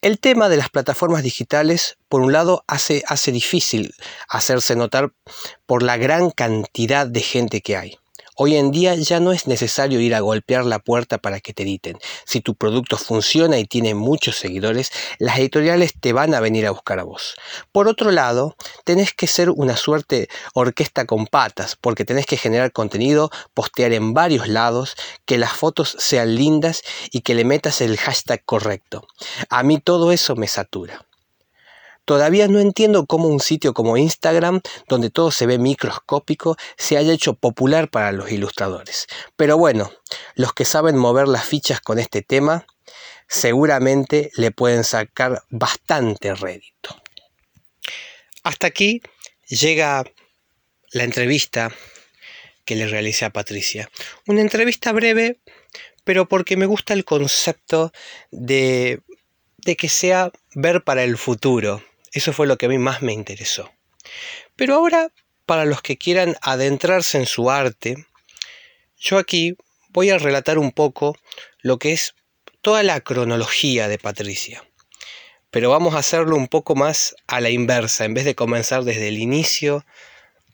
El 0.00 0.20
tema 0.20 0.48
de 0.48 0.56
las 0.56 0.70
plataformas 0.70 1.24
digitales, 1.24 1.98
por 2.08 2.20
un 2.20 2.32
lado, 2.32 2.62
hace, 2.68 3.02
hace 3.08 3.32
difícil 3.32 3.94
hacerse 4.28 4.76
notar 4.76 5.12
por 5.66 5.82
la 5.82 5.96
gran 5.96 6.30
cantidad 6.30 7.04
de 7.04 7.20
gente 7.20 7.62
que 7.62 7.76
hay. 7.76 7.98
Hoy 8.40 8.54
en 8.54 8.70
día 8.70 8.94
ya 8.94 9.18
no 9.18 9.32
es 9.32 9.48
necesario 9.48 9.98
ir 9.98 10.14
a 10.14 10.20
golpear 10.20 10.64
la 10.64 10.78
puerta 10.78 11.18
para 11.18 11.40
que 11.40 11.52
te 11.52 11.64
editen. 11.64 11.98
Si 12.24 12.40
tu 12.40 12.54
producto 12.54 12.96
funciona 12.96 13.58
y 13.58 13.64
tiene 13.64 13.96
muchos 13.96 14.36
seguidores, 14.36 14.92
las 15.18 15.40
editoriales 15.40 15.94
te 16.00 16.12
van 16.12 16.32
a 16.34 16.38
venir 16.40 16.64
a 16.64 16.70
buscar 16.70 17.00
a 17.00 17.02
vos. 17.02 17.34
Por 17.72 17.88
otro 17.88 18.12
lado, 18.12 18.54
tenés 18.84 19.12
que 19.12 19.26
ser 19.26 19.50
una 19.50 19.76
suerte 19.76 20.28
orquesta 20.54 21.04
con 21.04 21.26
patas, 21.26 21.74
porque 21.74 22.04
tenés 22.04 22.26
que 22.26 22.36
generar 22.36 22.70
contenido, 22.70 23.32
postear 23.54 23.92
en 23.92 24.14
varios 24.14 24.46
lados, 24.46 24.94
que 25.24 25.36
las 25.36 25.54
fotos 25.54 25.96
sean 25.98 26.36
lindas 26.36 26.84
y 27.10 27.22
que 27.22 27.34
le 27.34 27.44
metas 27.44 27.80
el 27.80 27.96
hashtag 27.96 28.44
correcto. 28.44 29.04
A 29.50 29.64
mí 29.64 29.80
todo 29.80 30.12
eso 30.12 30.36
me 30.36 30.46
satura. 30.46 31.07
Todavía 32.08 32.48
no 32.48 32.58
entiendo 32.58 33.04
cómo 33.04 33.28
un 33.28 33.38
sitio 33.38 33.74
como 33.74 33.98
Instagram, 33.98 34.62
donde 34.88 35.10
todo 35.10 35.30
se 35.30 35.44
ve 35.44 35.58
microscópico, 35.58 36.56
se 36.78 36.96
haya 36.96 37.12
hecho 37.12 37.34
popular 37.34 37.90
para 37.90 38.12
los 38.12 38.32
ilustradores. 38.32 39.08
Pero 39.36 39.58
bueno, 39.58 39.92
los 40.34 40.54
que 40.54 40.64
saben 40.64 40.96
mover 40.96 41.28
las 41.28 41.44
fichas 41.44 41.82
con 41.82 41.98
este 41.98 42.22
tema, 42.22 42.66
seguramente 43.28 44.30
le 44.36 44.50
pueden 44.52 44.84
sacar 44.84 45.42
bastante 45.50 46.34
rédito. 46.34 46.96
Hasta 48.42 48.68
aquí 48.68 49.02
llega 49.46 50.02
la 50.92 51.04
entrevista 51.04 51.70
que 52.64 52.74
le 52.74 52.88
realicé 52.88 53.26
a 53.26 53.34
Patricia. 53.34 53.90
Una 54.26 54.40
entrevista 54.40 54.92
breve, 54.92 55.40
pero 56.04 56.26
porque 56.26 56.56
me 56.56 56.64
gusta 56.64 56.94
el 56.94 57.04
concepto 57.04 57.92
de, 58.30 59.02
de 59.58 59.76
que 59.76 59.90
sea 59.90 60.32
ver 60.54 60.82
para 60.84 61.04
el 61.04 61.18
futuro, 61.18 61.82
eso 62.12 62.32
fue 62.32 62.46
lo 62.46 62.56
que 62.56 62.66
a 62.66 62.68
mí 62.68 62.78
más 62.78 63.02
me 63.02 63.12
interesó. 63.12 63.70
Pero 64.56 64.74
ahora, 64.74 65.12
para 65.46 65.64
los 65.64 65.82
que 65.82 65.96
quieran 65.96 66.36
adentrarse 66.42 67.18
en 67.18 67.26
su 67.26 67.50
arte, 67.50 68.06
yo 68.98 69.18
aquí 69.18 69.56
voy 69.90 70.10
a 70.10 70.18
relatar 70.18 70.58
un 70.58 70.72
poco 70.72 71.16
lo 71.60 71.78
que 71.78 71.92
es 71.92 72.14
toda 72.60 72.82
la 72.82 73.00
cronología 73.00 73.88
de 73.88 73.98
Patricia. 73.98 74.64
Pero 75.50 75.70
vamos 75.70 75.94
a 75.94 75.98
hacerlo 75.98 76.36
un 76.36 76.48
poco 76.48 76.74
más 76.74 77.14
a 77.26 77.40
la 77.40 77.50
inversa. 77.50 78.04
En 78.04 78.14
vez 78.14 78.24
de 78.24 78.34
comenzar 78.34 78.84
desde 78.84 79.08
el 79.08 79.18
inicio 79.18 79.84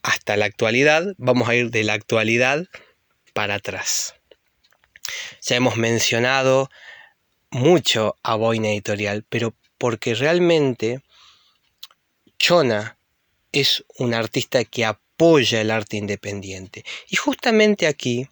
hasta 0.03 0.37
la 0.37 0.45
actualidad, 0.45 1.03
vamos 1.17 1.49
a 1.49 1.55
ir 1.55 1.71
de 1.71 1.83
la 1.83 1.93
actualidad 1.93 2.65
para 3.33 3.55
atrás. 3.55 4.15
Ya 5.41 5.57
hemos 5.57 5.75
mencionado 5.75 6.69
mucho 7.49 8.15
a 8.23 8.35
Boina 8.35 8.69
Editorial, 8.69 9.25
pero 9.27 9.53
porque 9.77 10.15
realmente 10.15 11.01
Chona 12.45 12.95
es 13.51 13.83
un 13.97 14.13
artista 14.13 14.63
que 14.65 14.85
apoya 14.85 15.61
el 15.61 15.71
arte 15.71 15.97
independiente. 15.97 16.85
Y 17.09 17.15
justamente 17.15 17.87
aquí, 17.87 18.27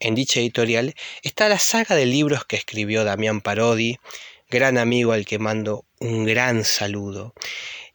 en 0.00 0.16
dicha 0.16 0.40
editorial, 0.40 0.96
está 1.22 1.48
la 1.48 1.60
saga 1.60 1.94
de 1.94 2.06
libros 2.06 2.44
que 2.44 2.56
escribió 2.56 3.04
Damián 3.04 3.40
Parodi, 3.40 4.00
gran 4.48 4.78
amigo 4.78 5.12
al 5.12 5.26
que 5.26 5.38
mando 5.38 5.84
un 6.00 6.24
gran 6.24 6.64
saludo. 6.64 7.32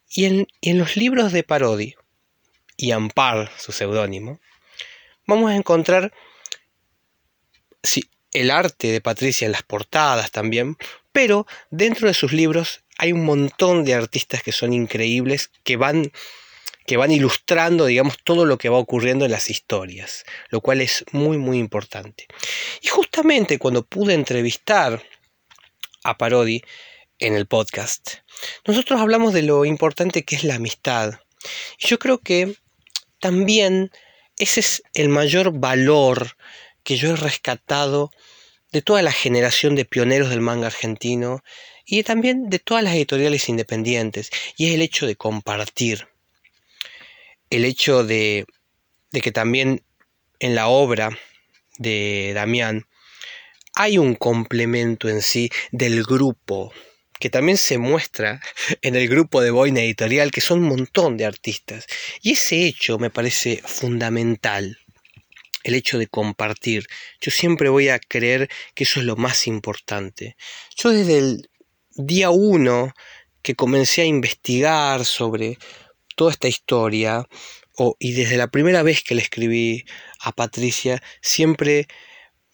Y 0.09 0.23
en, 0.23 0.47
en 0.61 0.77
los 0.77 0.95
libros 0.95 1.33
de 1.33 1.43
Parodi, 1.43 1.95
y 2.77 2.91
Ampar, 2.91 3.51
su 3.57 3.73
seudónimo, 3.73 4.39
vamos 5.27 5.51
a 5.51 5.57
encontrar 5.57 6.13
sí, 7.83 8.09
el 8.31 8.51
arte 8.51 8.87
de 8.87 9.01
Patricia 9.01 9.47
en 9.47 9.51
las 9.51 9.63
portadas 9.63 10.31
también, 10.31 10.77
pero 11.15 11.47
dentro 11.71 12.09
de 12.09 12.13
sus 12.13 12.33
libros 12.33 12.83
hay 12.97 13.13
un 13.13 13.23
montón 13.23 13.85
de 13.85 13.93
artistas 13.93 14.43
que 14.43 14.51
son 14.51 14.73
increíbles, 14.73 15.49
que 15.63 15.77
van, 15.77 16.11
que 16.85 16.97
van 16.97 17.09
ilustrando, 17.09 17.85
digamos, 17.85 18.17
todo 18.21 18.43
lo 18.43 18.57
que 18.57 18.67
va 18.67 18.79
ocurriendo 18.79 19.23
en 19.23 19.31
las 19.31 19.49
historias, 19.49 20.25
lo 20.49 20.59
cual 20.59 20.81
es 20.81 21.05
muy, 21.13 21.37
muy 21.37 21.57
importante. 21.57 22.27
Y 22.81 22.89
justamente 22.89 23.59
cuando 23.59 23.85
pude 23.85 24.13
entrevistar 24.13 25.01
a 26.03 26.17
Parodi 26.17 26.61
en 27.19 27.33
el 27.33 27.45
podcast, 27.45 28.15
nosotros 28.67 28.99
hablamos 28.99 29.33
de 29.33 29.43
lo 29.43 29.63
importante 29.63 30.25
que 30.25 30.35
es 30.35 30.43
la 30.43 30.55
amistad. 30.55 31.21
Y 31.79 31.87
yo 31.87 31.97
creo 31.97 32.19
que 32.19 32.57
también 33.21 33.89
ese 34.37 34.59
es 34.59 34.83
el 34.93 35.07
mayor 35.07 35.57
valor 35.57 36.35
que 36.83 36.97
yo 36.97 37.11
he 37.11 37.15
rescatado 37.15 38.11
de 38.75 38.81
toda 38.81 39.01
la 39.01 39.13
generación 39.13 39.73
de 39.73 39.85
pioneros 39.85 40.29
del 40.29 40.41
manga 40.41 40.67
argentino 40.67 41.41
y 41.85 42.03
también 42.03 42.49
de 42.49 42.59
todas 42.59 42.83
las 42.83 42.93
editoriales 42.95 43.47
independientes, 43.47 44.31
y 44.57 44.67
es 44.67 44.73
el 44.73 44.81
hecho 44.81 45.07
de 45.07 45.15
compartir, 45.15 46.09
el 47.49 47.63
hecho 47.63 48.03
de, 48.03 48.45
de 49.13 49.21
que 49.21 49.31
también 49.31 49.81
en 50.39 50.55
la 50.55 50.67
obra 50.67 51.17
de 51.77 52.33
Damián 52.35 52.85
hay 53.75 53.97
un 53.97 54.13
complemento 54.13 55.07
en 55.07 55.21
sí 55.21 55.49
del 55.71 56.03
grupo, 56.03 56.73
que 57.17 57.29
también 57.29 57.57
se 57.57 57.77
muestra 57.77 58.41
en 58.81 58.97
el 58.97 59.07
grupo 59.07 59.39
de 59.39 59.51
Boina 59.51 59.79
Editorial, 59.79 60.31
que 60.31 60.41
son 60.41 60.63
un 60.63 60.67
montón 60.67 61.15
de 61.15 61.23
artistas. 61.23 61.85
Y 62.21 62.33
ese 62.33 62.65
hecho 62.65 62.99
me 62.99 63.09
parece 63.09 63.61
fundamental, 63.65 64.79
el 65.65 65.73
hecho 65.73 65.97
de 65.97 66.07
compartir. 66.07 66.85
Yo 67.19 67.31
siempre 67.31 67.69
voy 67.69 67.89
a 67.89 67.99
creer 67.99 68.49
que 68.75 68.83
eso 68.83 68.99
es 68.99 69.05
lo 69.05 69.15
más 69.15 69.47
importante. 69.47 70.37
Yo 70.75 70.91
desde 70.91 71.17
el 71.17 71.49
día 71.95 72.29
uno 72.29 72.93
que 73.41 73.55
comencé 73.55 74.03
a 74.03 74.05
investigar 74.05 75.05
sobre 75.05 75.57
toda 76.15 76.31
esta 76.31 76.47
historia, 76.47 77.27
y 77.99 78.13
desde 78.13 78.37
la 78.37 78.47
primera 78.47 78.83
vez 78.83 79.03
que 79.03 79.15
le 79.15 79.21
escribí 79.21 79.85
a 80.19 80.31
Patricia, 80.31 81.01
siempre 81.21 81.87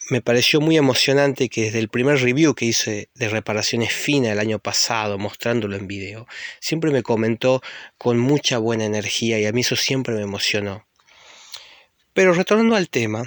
me 0.10 0.22
pareció 0.22 0.62
muy 0.62 0.78
emocionante 0.78 1.48
que 1.48 1.66
desde 1.66 1.80
el 1.80 1.90
primer 1.90 2.20
review 2.22 2.56
que 2.56 2.66
hice 2.66 3.10
de 3.14 3.30
reparaciones 3.30 3.94
finas 3.94 4.32
el 4.32 4.40
año 4.40 4.58
pasado, 4.58 5.20
mostrándolo 5.20 5.76
en 5.76 5.88
video, 5.88 6.28
siempre 6.60 6.92
me 6.92 7.04
comentó 7.04 7.62
con 7.98 8.18
mucha 8.18 8.58
buena 8.58 8.86
energía 8.86 9.38
y 9.40 9.46
a 9.46 9.52
mí 9.52 9.62
eso 9.62 9.76
siempre 9.76 10.16
me 10.16 10.22
emocionó. 10.22 10.88
Pero 12.14 12.34
retornando 12.34 12.76
al 12.76 12.90
tema, 12.90 13.24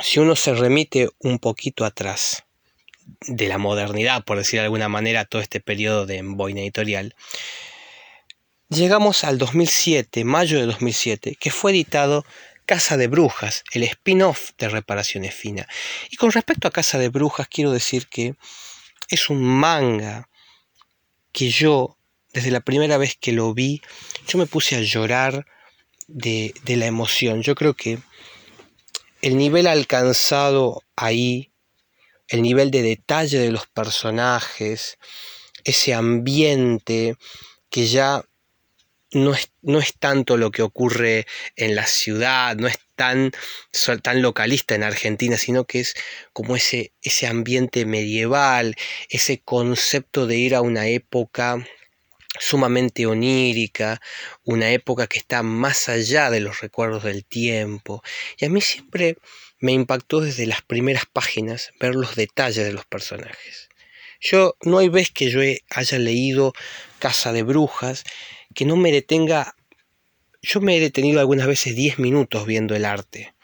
si 0.00 0.20
uno 0.20 0.36
se 0.36 0.54
remite 0.54 1.08
un 1.18 1.38
poquito 1.38 1.84
atrás, 1.84 2.44
de 3.26 3.48
la 3.48 3.58
modernidad, 3.58 4.24
por 4.24 4.38
decir 4.38 4.60
de 4.60 4.64
alguna 4.64 4.88
manera, 4.88 5.24
todo 5.24 5.42
este 5.42 5.60
periodo 5.60 6.06
de 6.06 6.22
boina 6.22 6.60
editorial, 6.60 7.14
llegamos 8.68 9.24
al 9.24 9.38
2007, 9.38 10.24
mayo 10.24 10.58
de 10.58 10.66
2007, 10.66 11.36
que 11.38 11.50
fue 11.50 11.72
editado 11.72 12.24
Casa 12.66 12.96
de 12.96 13.08
Brujas, 13.08 13.64
el 13.72 13.82
spin-off 13.84 14.50
de 14.58 14.68
Reparaciones 14.68 15.34
Fina. 15.34 15.66
Y 16.10 16.16
con 16.16 16.30
respecto 16.30 16.68
a 16.68 16.70
Casa 16.70 16.98
de 16.98 17.08
Brujas, 17.08 17.48
quiero 17.48 17.72
decir 17.72 18.06
que 18.06 18.34
es 19.08 19.28
un 19.28 19.42
manga 19.42 20.28
que 21.32 21.50
yo, 21.50 21.96
desde 22.32 22.50
la 22.50 22.60
primera 22.60 22.96
vez 22.96 23.16
que 23.20 23.32
lo 23.32 23.52
vi, 23.54 23.82
yo 24.28 24.38
me 24.38 24.46
puse 24.46 24.76
a 24.76 24.80
llorar 24.80 25.46
de, 26.12 26.54
de 26.64 26.76
la 26.76 26.86
emoción. 26.86 27.42
Yo 27.42 27.54
creo 27.54 27.74
que 27.74 27.98
el 29.22 29.36
nivel 29.36 29.66
alcanzado 29.66 30.82
ahí 30.96 31.50
el 32.30 32.42
nivel 32.42 32.70
de 32.70 32.82
detalle 32.82 33.38
de 33.38 33.50
los 33.50 33.66
personajes, 33.66 34.98
ese 35.64 35.92
ambiente 35.94 37.16
que 37.68 37.86
ya 37.86 38.24
no 39.12 39.34
es, 39.34 39.50
no 39.62 39.80
es, 39.80 39.94
tanto 39.98 40.36
lo 40.36 40.52
que 40.52 40.62
ocurre 40.62 41.26
en 41.56 41.74
la 41.74 41.86
ciudad, 41.88 42.56
no 42.56 42.68
es 42.68 42.78
tan, 42.94 43.32
tan 44.02 44.22
localista 44.22 44.76
en 44.76 44.84
Argentina, 44.84 45.36
sino 45.36 45.64
que 45.64 45.80
es 45.80 45.94
como 46.32 46.54
ese, 46.54 46.92
ese 47.02 47.26
ambiente 47.26 47.84
medieval, 47.84 48.76
ese 49.08 49.40
concepto 49.40 50.28
de 50.28 50.36
ir 50.36 50.54
a 50.54 50.60
una 50.60 50.86
época 50.86 51.66
sumamente 52.38 53.06
onírica, 53.06 54.00
una 54.44 54.70
época 54.70 55.06
que 55.06 55.18
está 55.18 55.42
más 55.42 55.88
allá 55.88 56.30
de 56.30 56.40
los 56.40 56.60
recuerdos 56.60 57.04
del 57.04 57.24
tiempo. 57.24 58.02
Y 58.38 58.44
a 58.44 58.50
mí 58.50 58.60
siempre 58.60 59.16
me 59.58 59.72
impactó 59.72 60.20
desde 60.20 60.46
las 60.46 60.62
primeras 60.62 61.04
páginas 61.06 61.72
ver 61.80 61.94
los 61.94 62.14
detalles 62.14 62.64
de 62.64 62.72
los 62.72 62.86
personajes. 62.86 63.68
Yo 64.20 64.56
no 64.62 64.78
hay 64.78 64.88
vez 64.88 65.10
que 65.10 65.30
yo 65.30 65.40
haya 65.70 65.98
leído 65.98 66.52
Casa 66.98 67.32
de 67.32 67.42
Brujas 67.42 68.04
que 68.54 68.64
no 68.64 68.76
me 68.76 68.92
detenga. 68.92 69.54
Yo 70.42 70.60
me 70.60 70.76
he 70.76 70.80
detenido 70.80 71.20
algunas 71.20 71.46
veces 71.46 71.74
10 71.74 71.98
minutos 71.98 72.46
viendo 72.46 72.74
el 72.74 72.84
arte. 72.84 73.34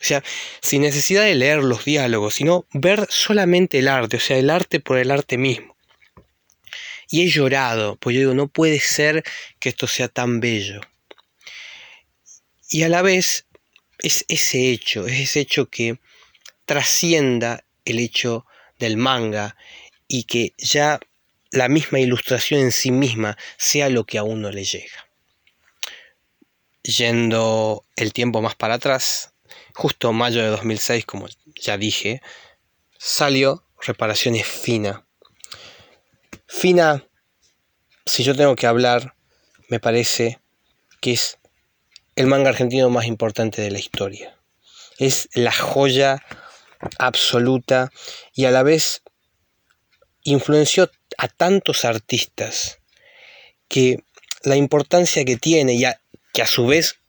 O 0.00 0.06
sea, 0.06 0.22
sin 0.60 0.82
necesidad 0.82 1.22
de 1.22 1.34
leer 1.34 1.62
los 1.62 1.84
diálogos, 1.84 2.34
sino 2.34 2.66
ver 2.72 3.06
solamente 3.08 3.78
el 3.78 3.88
arte, 3.88 4.18
o 4.18 4.20
sea, 4.20 4.36
el 4.36 4.50
arte 4.50 4.78
por 4.78 4.98
el 4.98 5.10
arte 5.10 5.38
mismo. 5.38 5.73
Y 7.08 7.22
he 7.22 7.28
llorado, 7.28 7.96
pues 7.96 8.14
yo 8.14 8.20
digo, 8.20 8.34
no 8.34 8.48
puede 8.48 8.80
ser 8.80 9.24
que 9.58 9.68
esto 9.68 9.86
sea 9.86 10.08
tan 10.08 10.40
bello. 10.40 10.80
Y 12.70 12.82
a 12.82 12.88
la 12.88 13.02
vez 13.02 13.46
es 13.98 14.24
ese 14.28 14.70
hecho, 14.70 15.06
es 15.06 15.20
ese 15.20 15.40
hecho 15.40 15.68
que 15.68 15.98
trascienda 16.64 17.64
el 17.84 17.98
hecho 17.98 18.46
del 18.78 18.96
manga 18.96 19.56
y 20.08 20.24
que 20.24 20.54
ya 20.58 21.00
la 21.50 21.68
misma 21.68 22.00
ilustración 22.00 22.60
en 22.60 22.72
sí 22.72 22.90
misma 22.90 23.38
sea 23.56 23.88
lo 23.88 24.04
que 24.04 24.18
a 24.18 24.24
uno 24.24 24.50
le 24.50 24.64
llega. 24.64 25.08
Yendo 26.82 27.84
el 27.96 28.12
tiempo 28.12 28.42
más 28.42 28.56
para 28.56 28.74
atrás, 28.74 29.32
justo 29.74 30.12
mayo 30.12 30.42
de 30.42 30.48
2006, 30.48 31.06
como 31.06 31.28
ya 31.54 31.78
dije, 31.78 32.20
salió 32.98 33.64
Reparaciones 33.80 34.46
Fina. 34.46 35.03
Fina, 36.46 37.06
si 38.04 38.22
yo 38.22 38.34
tengo 38.34 38.54
que 38.54 38.66
hablar, 38.66 39.14
me 39.68 39.80
parece 39.80 40.40
que 41.00 41.12
es 41.12 41.38
el 42.16 42.26
manga 42.26 42.50
argentino 42.50 42.90
más 42.90 43.06
importante 43.06 43.62
de 43.62 43.70
la 43.70 43.78
historia. 43.78 44.38
Es 44.98 45.28
la 45.34 45.52
joya 45.52 46.22
absoluta 46.98 47.90
y 48.34 48.44
a 48.44 48.50
la 48.50 48.62
vez 48.62 49.02
influenció 50.22 50.90
a 51.18 51.28
tantos 51.28 51.84
artistas 51.84 52.78
que 53.68 54.04
la 54.42 54.56
importancia 54.56 55.24
que 55.24 55.36
tiene 55.36 55.74
y 55.74 55.84
que 56.32 56.42
a 56.42 56.46
su 56.46 56.66
vez 56.66 57.00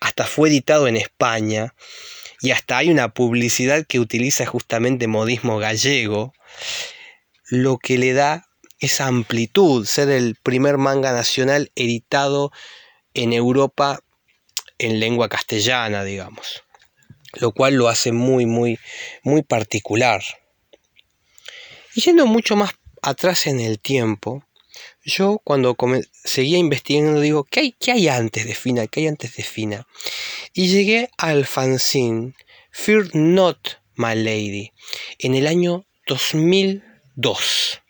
hasta 0.00 0.26
fue 0.26 0.48
editado 0.48 0.86
en 0.86 0.96
España 0.96 1.74
y 2.40 2.52
hasta 2.52 2.78
hay 2.78 2.90
una 2.90 3.12
publicidad 3.12 3.84
que 3.86 3.98
utiliza 3.98 4.46
justamente 4.46 5.08
modismo 5.08 5.58
gallego, 5.58 6.32
lo 7.48 7.78
que 7.78 7.98
le 7.98 8.12
da 8.12 8.45
esa 8.78 9.06
amplitud, 9.06 9.86
ser 9.86 10.10
el 10.10 10.36
primer 10.36 10.78
manga 10.78 11.12
nacional 11.12 11.70
editado 11.74 12.52
en 13.14 13.32
Europa 13.32 14.00
en 14.78 15.00
lengua 15.00 15.28
castellana, 15.28 16.04
digamos, 16.04 16.62
lo 17.34 17.52
cual 17.52 17.74
lo 17.74 17.88
hace 17.88 18.12
muy, 18.12 18.46
muy, 18.46 18.78
muy 19.22 19.42
particular. 19.42 20.22
Y 21.94 22.02
yendo 22.02 22.26
mucho 22.26 22.56
más 22.56 22.72
atrás 23.00 23.46
en 23.46 23.60
el 23.60 23.78
tiempo, 23.80 24.44
yo 25.02 25.40
cuando 25.44 25.76
seguía 26.24 26.58
investigando 26.58 27.20
digo, 27.20 27.44
¿qué 27.44 27.60
hay, 27.60 27.72
¿qué 27.72 27.92
hay 27.92 28.08
antes 28.08 28.46
de 28.46 28.54
Fina? 28.54 28.86
¿Qué 28.86 29.00
hay 29.00 29.06
antes 29.06 29.36
de 29.36 29.42
Fina? 29.42 29.86
Y 30.52 30.68
llegué 30.68 31.08
al 31.16 31.46
fanzine 31.46 32.34
Fear 32.70 33.14
Not 33.14 33.80
My 33.94 34.14
Lady 34.14 34.72
en 35.18 35.34
el 35.34 35.46
año 35.46 35.86
2002. 36.06 37.80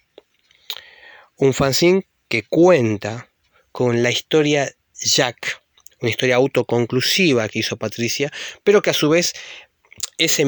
Un 1.36 1.52
fanzine 1.52 2.06
que 2.28 2.42
cuenta 2.42 3.28
con 3.72 4.02
la 4.02 4.10
historia 4.10 4.72
Jack, 4.98 5.60
una 6.00 6.10
historia 6.10 6.36
autoconclusiva 6.36 7.48
que 7.48 7.58
hizo 7.58 7.76
Patricia, 7.76 8.32
pero 8.64 8.82
que 8.82 8.90
a 8.90 8.94
su 8.94 9.08
vez 9.08 9.34
ese, 10.18 10.44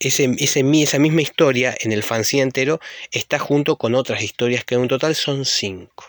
esa 0.00 0.98
misma 0.98 1.22
historia 1.22 1.76
en 1.80 1.92
el 1.92 2.02
fanzine 2.02 2.42
entero 2.42 2.80
está 3.10 3.38
junto 3.38 3.76
con 3.76 3.94
otras 3.94 4.22
historias 4.22 4.64
que 4.64 4.74
en 4.74 4.88
total 4.88 5.14
son 5.14 5.44
cinco. 5.44 6.04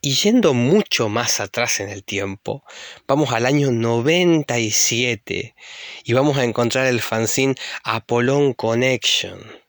Y 0.00 0.14
yendo 0.14 0.52
mucho 0.52 1.08
más 1.08 1.38
atrás 1.38 1.78
en 1.78 1.88
el 1.88 2.02
tiempo, 2.02 2.64
vamos 3.06 3.32
al 3.32 3.46
año 3.46 3.70
97 3.70 5.54
y 6.02 6.12
vamos 6.12 6.38
a 6.38 6.44
encontrar 6.44 6.88
el 6.88 7.00
fanzine 7.00 7.54
Apollon 7.84 8.52
Connection. 8.54 9.61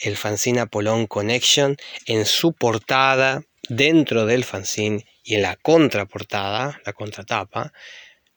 El 0.00 0.16
fanzine 0.16 0.60
Apollon 0.60 1.06
Connection 1.06 1.76
en 2.06 2.24
su 2.24 2.52
portada, 2.52 3.42
dentro 3.68 4.26
del 4.26 4.44
fanzine 4.44 5.06
y 5.22 5.34
en 5.34 5.42
la 5.42 5.56
contraportada, 5.56 6.80
la 6.84 6.92
contratapa, 6.92 7.72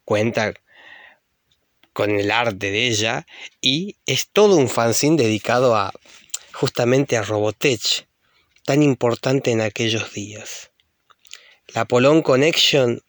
cuenta 0.06 0.54
con 1.94 2.12
el 2.12 2.32
arte 2.32 2.72
de 2.72 2.88
ella 2.88 3.26
y 3.62 3.98
es 4.06 4.30
todo 4.30 4.58
un 4.58 4.70
fanzine 4.70 5.22
dedicado 5.24 5.76
a 5.76 5.94
justamente 6.54 7.18
a 7.18 7.24
Robotech, 7.24 8.08
tan 8.66 8.84
importante 8.84 9.52
en 9.52 9.62
aquellos 9.62 10.14
días. 10.14 10.72
La 11.68 11.86
Polon 11.86 12.22
Connection 12.22 13.02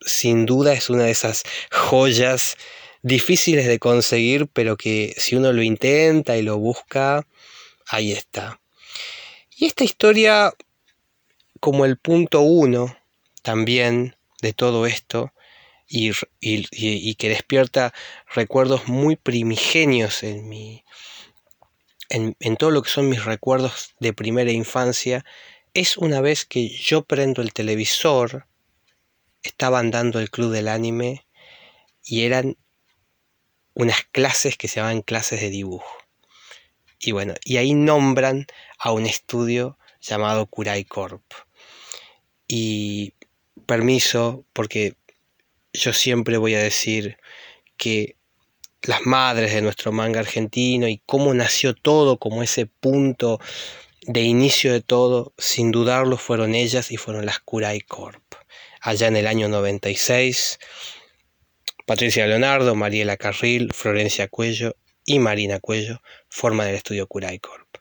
sin 0.00 0.46
duda 0.46 0.72
es 0.72 0.90
una 0.90 1.04
de 1.04 1.10
esas 1.10 1.44
joyas 1.70 2.56
difíciles 3.02 3.66
de 3.66 3.78
conseguir, 3.78 4.48
pero 4.48 4.76
que 4.76 5.14
si 5.16 5.36
uno 5.36 5.52
lo 5.52 5.62
intenta 5.62 6.36
y 6.36 6.42
lo 6.42 6.58
busca, 6.58 7.26
ahí 7.90 8.12
está. 8.12 8.60
Y 9.56 9.66
esta 9.66 9.84
historia, 9.84 10.54
como 11.60 11.84
el 11.84 11.98
punto 11.98 12.40
uno 12.40 12.96
también 13.42 14.16
de 14.40 14.52
todo 14.52 14.86
esto, 14.86 15.32
y, 15.86 16.12
que 17.16 17.28
despierta 17.28 17.92
recuerdos 18.32 18.86
muy 18.86 19.16
primigenios 19.16 20.22
en, 20.22 20.82
en 22.08 22.56
todo 22.56 22.70
lo 22.70 22.82
que 22.82 22.90
son 22.90 23.08
mis 23.08 23.24
recuerdos 23.24 23.94
de 23.98 24.12
primera 24.12 24.52
infancia, 24.52 25.24
es 25.74 25.96
una 25.96 26.20
vez 26.20 26.44
que 26.44 26.68
yo 26.68 27.02
prendo 27.02 27.42
el 27.42 27.52
televisor, 27.52 28.46
estaban 29.42 29.90
dando 29.90 30.20
el 30.20 30.30
club 30.30 30.52
del 30.52 30.68
anime 30.68 31.26
y 32.04 32.22
eran 32.22 32.56
unas 33.74 34.04
clases 34.12 34.56
que 34.56 34.68
se 34.68 34.76
llamaban 34.76 35.02
clases 35.02 35.40
de 35.40 35.50
dibujo. 35.50 35.99
Y 37.00 37.12
bueno, 37.12 37.34
y 37.44 37.56
ahí 37.56 37.72
nombran 37.72 38.46
a 38.78 38.92
un 38.92 39.06
estudio 39.06 39.78
llamado 40.02 40.46
Kurai 40.46 40.84
Corp. 40.84 41.22
Y 42.46 43.14
permiso, 43.66 44.44
porque 44.52 44.94
yo 45.72 45.94
siempre 45.94 46.36
voy 46.36 46.54
a 46.54 46.62
decir 46.62 47.16
que 47.78 48.16
las 48.82 49.06
madres 49.06 49.54
de 49.54 49.62
nuestro 49.62 49.92
manga 49.92 50.20
argentino 50.20 50.88
y 50.88 51.00
cómo 51.06 51.32
nació 51.32 51.74
todo, 51.74 52.18
como 52.18 52.42
ese 52.42 52.66
punto 52.66 53.40
de 54.02 54.20
inicio 54.22 54.72
de 54.72 54.82
todo, 54.82 55.32
sin 55.38 55.70
dudarlo 55.70 56.18
fueron 56.18 56.54
ellas 56.54 56.90
y 56.90 56.98
fueron 56.98 57.24
las 57.24 57.40
Kurai 57.40 57.80
Corp. 57.80 58.22
Allá 58.82 59.08
en 59.08 59.16
el 59.16 59.26
año 59.26 59.48
96, 59.48 60.58
Patricia 61.86 62.26
Leonardo, 62.26 62.74
Mariela 62.74 63.16
Carril, 63.16 63.72
Florencia 63.72 64.28
Cuello 64.28 64.76
y 65.10 65.18
Marina 65.18 65.58
Cuello 65.58 66.00
forman 66.28 66.68
el 66.68 66.76
estudio 66.76 67.08
Kurai 67.08 67.40
Corp. 67.40 67.78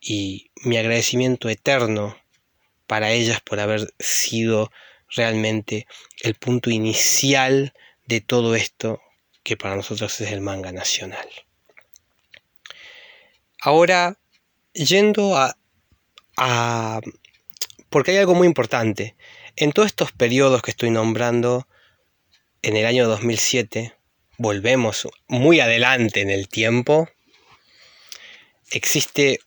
Y 0.00 0.50
mi 0.62 0.78
agradecimiento 0.78 1.50
eterno 1.50 2.16
para 2.86 3.10
ellas 3.10 3.42
por 3.42 3.60
haber 3.60 3.92
sido 3.98 4.72
realmente 5.10 5.86
el 6.22 6.34
punto 6.34 6.70
inicial 6.70 7.74
de 8.06 8.22
todo 8.22 8.54
esto 8.54 9.02
que 9.42 9.58
para 9.58 9.76
nosotros 9.76 10.18
es 10.22 10.32
el 10.32 10.40
manga 10.40 10.72
nacional. 10.72 11.28
Ahora, 13.60 14.18
yendo 14.72 15.36
a, 15.36 15.58
a... 16.38 17.02
porque 17.90 18.12
hay 18.12 18.16
algo 18.16 18.34
muy 18.34 18.46
importante. 18.46 19.14
En 19.56 19.72
todos 19.72 19.88
estos 19.88 20.12
periodos 20.12 20.62
que 20.62 20.70
estoy 20.70 20.88
nombrando, 20.88 21.68
en 22.62 22.76
el 22.76 22.86
año 22.86 23.06
2007, 23.08 23.95
volvemos 24.38 25.08
muy 25.28 25.60
adelante 25.60 26.20
en 26.20 26.30
el 26.30 26.48
tiempo, 26.48 27.08
existe 28.70 29.40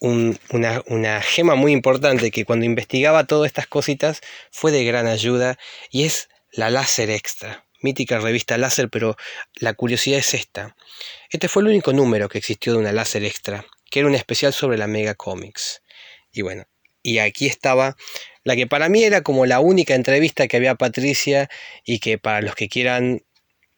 una, 0.00 0.82
una, 0.86 1.20
gema 1.22 1.56
muy 1.56 1.72
importante 1.72 2.30
que 2.30 2.44
cuando 2.44 2.66
investigaba 2.66 3.26
todas 3.26 3.48
estas 3.48 3.66
cositas 3.66 4.20
fue 4.50 4.70
de 4.70 4.84
gran 4.84 5.06
ayuda 5.06 5.58
y 5.90 6.04
es 6.04 6.28
la 6.52 6.70
Láser 6.70 7.10
Extra, 7.10 7.66
mítica 7.82 8.18
revista 8.20 8.58
Láser, 8.58 8.88
pero 8.90 9.16
la 9.54 9.74
curiosidad 9.74 10.18
es 10.18 10.34
esta. 10.34 10.76
Este 11.30 11.48
fue 11.48 11.62
el 11.62 11.68
único 11.68 11.92
número 11.92 12.28
que 12.28 12.38
existió 12.38 12.72
de 12.72 12.78
una 12.78 12.92
Láser 12.92 13.24
Extra, 13.24 13.66
que 13.90 14.00
era 14.00 14.08
un 14.08 14.14
especial 14.14 14.52
sobre 14.52 14.78
la 14.78 14.86
Mega 14.86 15.14
Comics. 15.14 15.82
Y 16.32 16.42
bueno, 16.42 16.64
y 17.02 17.18
aquí 17.18 17.46
estaba 17.46 17.96
la 18.44 18.56
que 18.56 18.66
para 18.66 18.88
mí 18.88 19.04
era 19.04 19.22
como 19.22 19.46
la 19.46 19.60
única 19.60 19.94
entrevista 19.94 20.48
que 20.48 20.56
había 20.56 20.74
Patricia 20.74 21.50
y 21.84 21.98
que 21.98 22.18
para 22.18 22.40
los 22.40 22.54
que 22.54 22.68
quieran 22.68 23.22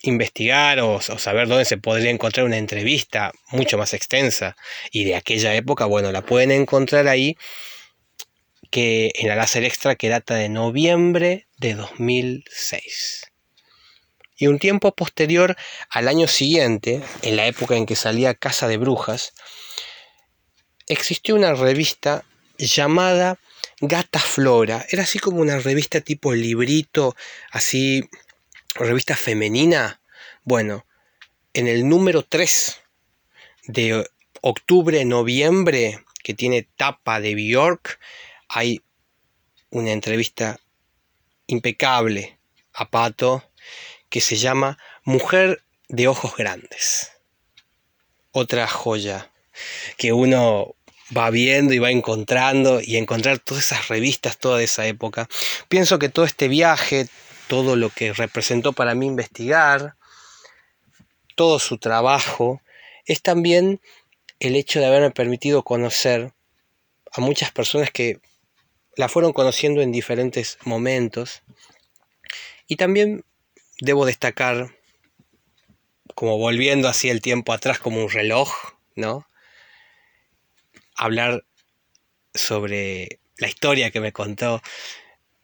investigar 0.03 0.81
o, 0.81 1.01
saber 1.01 1.49
dónde 1.49 1.65
se 1.65 1.77
podría 1.77 2.11
encontrar 2.11 2.47
una 2.47 2.57
entrevista 2.57 3.33
mucho 3.49 3.77
más 3.79 3.93
extensa 3.95 4.57
y 4.91 5.05
de 5.05 5.17
aquella 5.17 5.55
época, 5.55 5.85
bueno, 5.85 6.13
la 6.13 6.23
pueden 6.23 6.51
encontrar 6.51 7.09
ahí 7.09 7.37
que 8.71 9.11
en 9.15 9.29
la 9.29 9.37
láser 9.37 9.65
extra 9.65 9.97
que 9.97 10.09
data 10.09 10.35
de 10.35 10.49
noviembre 10.49 11.47
de 11.59 11.75
2006. 11.75 13.27
Y 14.37 14.47
un 14.47 14.59
tiempo 14.59 14.95
posterior 14.95 15.57
al 15.91 16.09
año 16.09 16.27
siguiente, 16.27 17.03
en 17.23 17.37
la 17.37 17.47
época 17.47 17.77
en 17.77 17.85
que 17.85 17.97
salía 17.97 18.35
Casa 18.35 18.69
de 18.69 18.79
Brujas, 18.79 19.35
existió 20.87 21.35
una 21.35 21.53
revista 21.53 22.25
llamada 22.57 23.39
Gata 23.81 24.19
Flora. 24.19 24.87
Era 24.89 25.03
así 25.03 25.19
como 25.19 25.41
una 25.41 25.59
revista 25.59 26.01
tipo 26.01 26.33
librito, 26.33 27.17
así, 27.51 28.09
revista 28.75 29.17
femenina. 29.17 30.01
Bueno, 30.45 30.87
en 31.53 31.69
el 31.69 31.89
número 31.89 32.23
3 32.23 32.81
de 33.65 34.09
octubre-noviembre, 34.41 36.05
que 36.23 36.35
tiene 36.35 36.69
tapa 36.77 37.21
de 37.21 37.35
Bjork, 37.35 37.99
hay 38.49 38.83
una 39.71 39.93
entrevista 39.93 40.59
impecable 41.47 42.39
a 42.73 42.91
Pato 42.91 43.45
que 44.09 44.21
se 44.21 44.37
llama 44.37 44.79
Mujer 45.05 45.63
de 45.89 46.09
Ojos 46.09 46.37
Grandes. 46.37 47.13
Otra 48.33 48.67
joya 48.67 49.31
que 49.97 50.13
uno 50.13 50.77
va 51.17 51.31
viendo 51.31 51.75
y 51.75 51.79
va 51.79 51.91
encontrando 51.91 52.81
y 52.81 52.97
encontrar 52.97 53.41
todas 53.41 53.65
esas 53.65 53.89
revistas, 53.89 54.39
toda 54.39 54.63
esa 54.63 54.87
época. 54.87 55.29
Pienso 55.69 55.99
que 55.99 56.09
todo 56.09 56.25
este 56.25 56.49
viaje, 56.49 57.09
todo 57.51 57.75
lo 57.75 57.91
que 57.91 58.13
representó 58.13 58.73
para 58.73 58.95
mí 58.95 59.07
investigar, 59.07 59.97
todo 61.35 61.59
su 61.59 61.79
trabajo, 61.79 62.63
es 63.07 63.23
también 63.23 63.81
el 64.39 64.55
hecho 64.55 64.79
de 64.79 64.87
haberme 64.87 65.11
permitido 65.11 65.65
conocer 65.65 66.33
a 67.11 67.21
muchas 67.21 67.51
personas 67.51 67.91
que 67.91 68.21
la 68.95 69.09
fueron 69.09 69.33
conociendo 69.33 69.83
en 69.83 69.91
diferentes 69.91 70.59
momentos. 70.63 71.43
Y 72.69 72.77
también 72.77 73.25
debo 73.81 74.07
destacar, 74.07 74.73
como 76.15 76.39
volviendo 76.39 76.87
así 76.87 77.09
el 77.09 77.21
tiempo 77.21 77.53
atrás 77.53 77.81
como 77.81 78.01
un 78.01 78.11
reloj, 78.11 78.55
¿no? 78.95 79.27
Hablar 80.95 81.45
sobre 82.33 83.19
la 83.39 83.49
historia 83.49 83.91
que 83.91 83.99
me 83.99 84.13
contó 84.13 84.63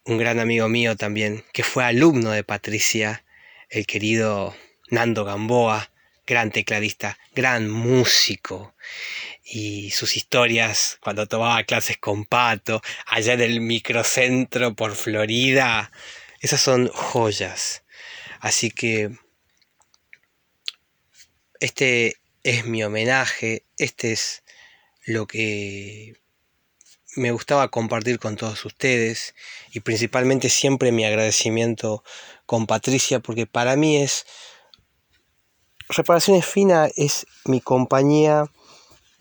un 0.06 0.18
gran 0.18 0.38
amigo 0.38 0.68
mío 0.68 0.96
también, 0.96 1.44
que 1.52 1.64
fue 1.64 1.84
alumno 1.84 2.30
de 2.30 2.44
Patricia, 2.44 3.24
el 3.68 3.86
querido 3.86 4.56
Nando 4.88 5.24
Gamboa, 5.24 5.90
gran 6.26 6.50
tecladista, 6.52 7.18
gran 7.34 7.68
músico. 7.68 8.74
Y 9.42 9.90
sus 9.90 10.16
historias 10.16 10.98
cuando 11.00 11.26
tomaba 11.26 11.62
clases 11.64 11.98
con 11.98 12.24
Pato, 12.24 12.82
allá 13.06 13.34
en 13.34 13.40
el 13.40 13.60
microcentro 13.60 14.74
por 14.74 14.94
Florida, 14.94 15.90
esas 16.40 16.60
son 16.60 16.88
joyas. 16.88 17.84
Así 18.40 18.70
que 18.70 19.10
este 21.58 22.16
es 22.44 22.64
mi 22.64 22.84
homenaje, 22.84 23.64
este 23.76 24.12
es 24.12 24.44
lo 25.04 25.26
que 25.26 26.14
me 27.16 27.30
gustaba 27.30 27.68
compartir 27.68 28.18
con 28.18 28.36
todos 28.36 28.64
ustedes 28.64 29.34
y 29.72 29.80
principalmente 29.80 30.48
siempre 30.50 30.92
mi 30.92 31.04
agradecimiento 31.04 32.04
con 32.44 32.66
Patricia 32.66 33.20
porque 33.20 33.46
para 33.46 33.76
mí 33.76 33.96
es 33.96 34.26
Reparaciones 35.88 36.44
Fina 36.44 36.88
es 36.96 37.26
mi 37.44 37.60
compañía 37.60 38.44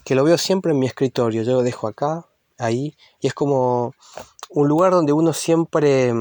que 0.03 0.15
lo 0.15 0.23
veo 0.23 0.38
siempre 0.38 0.71
en 0.71 0.79
mi 0.79 0.88
escritorio, 0.88 1.43
yo 1.43 1.53
lo 1.53 1.63
dejo 1.63 1.88
acá, 1.88 2.27
ahí 2.58 2.97
y 3.19 3.27
es 3.27 3.34
como 3.34 3.95
un 4.49 4.67
lugar 4.67 4.91
donde 4.91 5.13
uno 5.13 5.34
siempre 5.34 6.13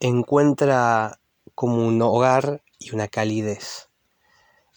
encuentra 0.00 1.20
como 1.54 1.86
un 1.86 2.00
hogar 2.02 2.62
y 2.78 2.94
una 2.94 3.08
calidez 3.08 3.88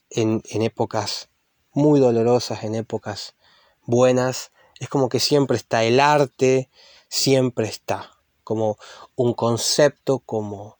en, 0.09 0.41
en 0.49 0.61
épocas 0.61 1.29
muy 1.71 1.99
dolorosas, 1.99 2.63
en 2.63 2.75
épocas 2.75 3.35
buenas, 3.85 4.51
es 4.79 4.89
como 4.89 5.09
que 5.09 5.19
siempre 5.19 5.57
está 5.57 5.83
el 5.83 5.99
arte, 5.99 6.69
siempre 7.09 7.67
está, 7.67 8.11
como 8.43 8.77
un 9.15 9.33
concepto, 9.33 10.19
como 10.19 10.77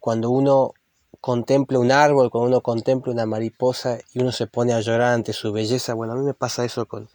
cuando 0.00 0.30
uno 0.30 0.72
contempla 1.20 1.78
un 1.78 1.92
árbol, 1.92 2.30
cuando 2.30 2.48
uno 2.48 2.60
contempla 2.60 3.12
una 3.12 3.26
mariposa 3.26 3.98
y 4.12 4.20
uno 4.20 4.32
se 4.32 4.46
pone 4.46 4.72
a 4.72 4.80
llorar 4.80 5.12
ante 5.12 5.32
su 5.32 5.52
belleza, 5.52 5.94
bueno, 5.94 6.14
a 6.14 6.16
mí 6.16 6.24
me 6.24 6.34
pasa 6.34 6.64
eso 6.64 6.86
con, 6.86 7.08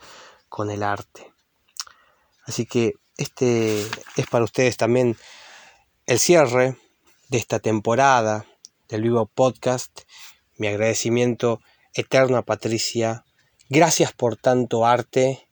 con 0.50 0.70
el 0.70 0.84
arte. 0.84 1.32
Así 2.46 2.66
que 2.66 2.94
este 3.18 3.82
es 4.18 4.28
para 4.30 4.44
ustedes 4.44 4.78
también 4.78 5.18
el 6.06 6.20
cierre 6.20 6.78
de 7.30 7.38
esta 7.38 7.60
temporada 7.60 8.46
del 8.90 9.04
Vivo 9.04 9.26
Podcast. 9.26 10.02
Mi 10.58 10.68
agradecimiento 10.68 11.62
eterno 11.94 12.38
a 12.38 12.42
Patricia. 12.42 13.24
Gracias 13.70 14.12
por 14.12 14.36
tanto 14.36 14.86
arte. 14.86 15.48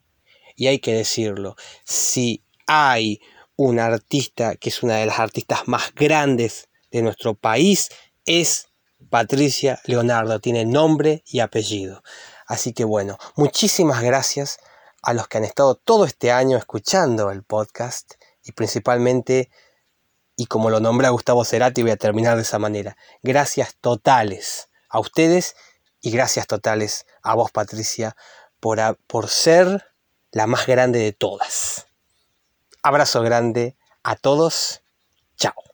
Y 0.60 0.68
hay 0.68 0.80
que 0.80 0.94
decirlo, 0.94 1.56
si 1.86 2.44
hay 2.68 3.22
un 3.56 3.80
artista 3.80 4.58
que 4.58 4.68
es 4.68 4.84
una 4.84 4.98
de 4.98 5.06
las 5.06 5.18
artistas 5.18 5.70
más 5.70 5.96
grandes 5.96 6.68
de 6.92 7.02
nuestro 7.02 7.34
país, 7.34 7.88
es 8.26 8.68
Patricia 9.10 9.80
Leonardo. 9.86 10.42
Tiene 10.42 10.66
nombre 10.66 11.24
y 11.26 11.40
apellido. 11.40 12.04
Así 12.46 12.74
que 12.74 12.84
bueno, 12.84 13.18
muchísimas 13.38 14.04
gracias 14.04 14.60
a 15.02 15.14
los 15.14 15.30
que 15.30 15.38
han 15.38 15.46
estado 15.46 15.76
todo 15.76 16.04
este 16.04 16.34
año 16.34 16.58
escuchando 16.58 17.32
el 17.32 17.44
podcast 17.44 18.16
y 18.44 18.52
principalmente 18.52 19.50
y 20.36 20.48
como 20.48 20.70
lo 20.70 20.82
nombra 20.82 21.08
Gustavo 21.08 21.46
Cerati, 21.46 21.84
voy 21.84 21.92
a 21.92 21.96
terminar 21.96 22.36
de 22.36 22.42
esa 22.42 22.60
manera. 22.60 22.98
Gracias 23.24 23.78
totales 23.80 24.68
a 24.90 25.00
ustedes 25.00 25.56
y 26.02 26.12
gracias 26.12 26.48
totales 26.48 27.06
a 27.24 27.36
vos, 27.36 27.50
Patricia, 27.52 28.18
por, 28.60 29.00
por 29.08 29.30
ser 29.30 29.89
la 30.32 30.48
más 30.48 30.68
grande 30.68 31.00
de 31.00 31.14
todas. 31.14 31.88
Abrazo 32.84 33.22
grande 33.22 33.76
a 34.04 34.16
todos. 34.16 34.82
Chao. 35.38 35.69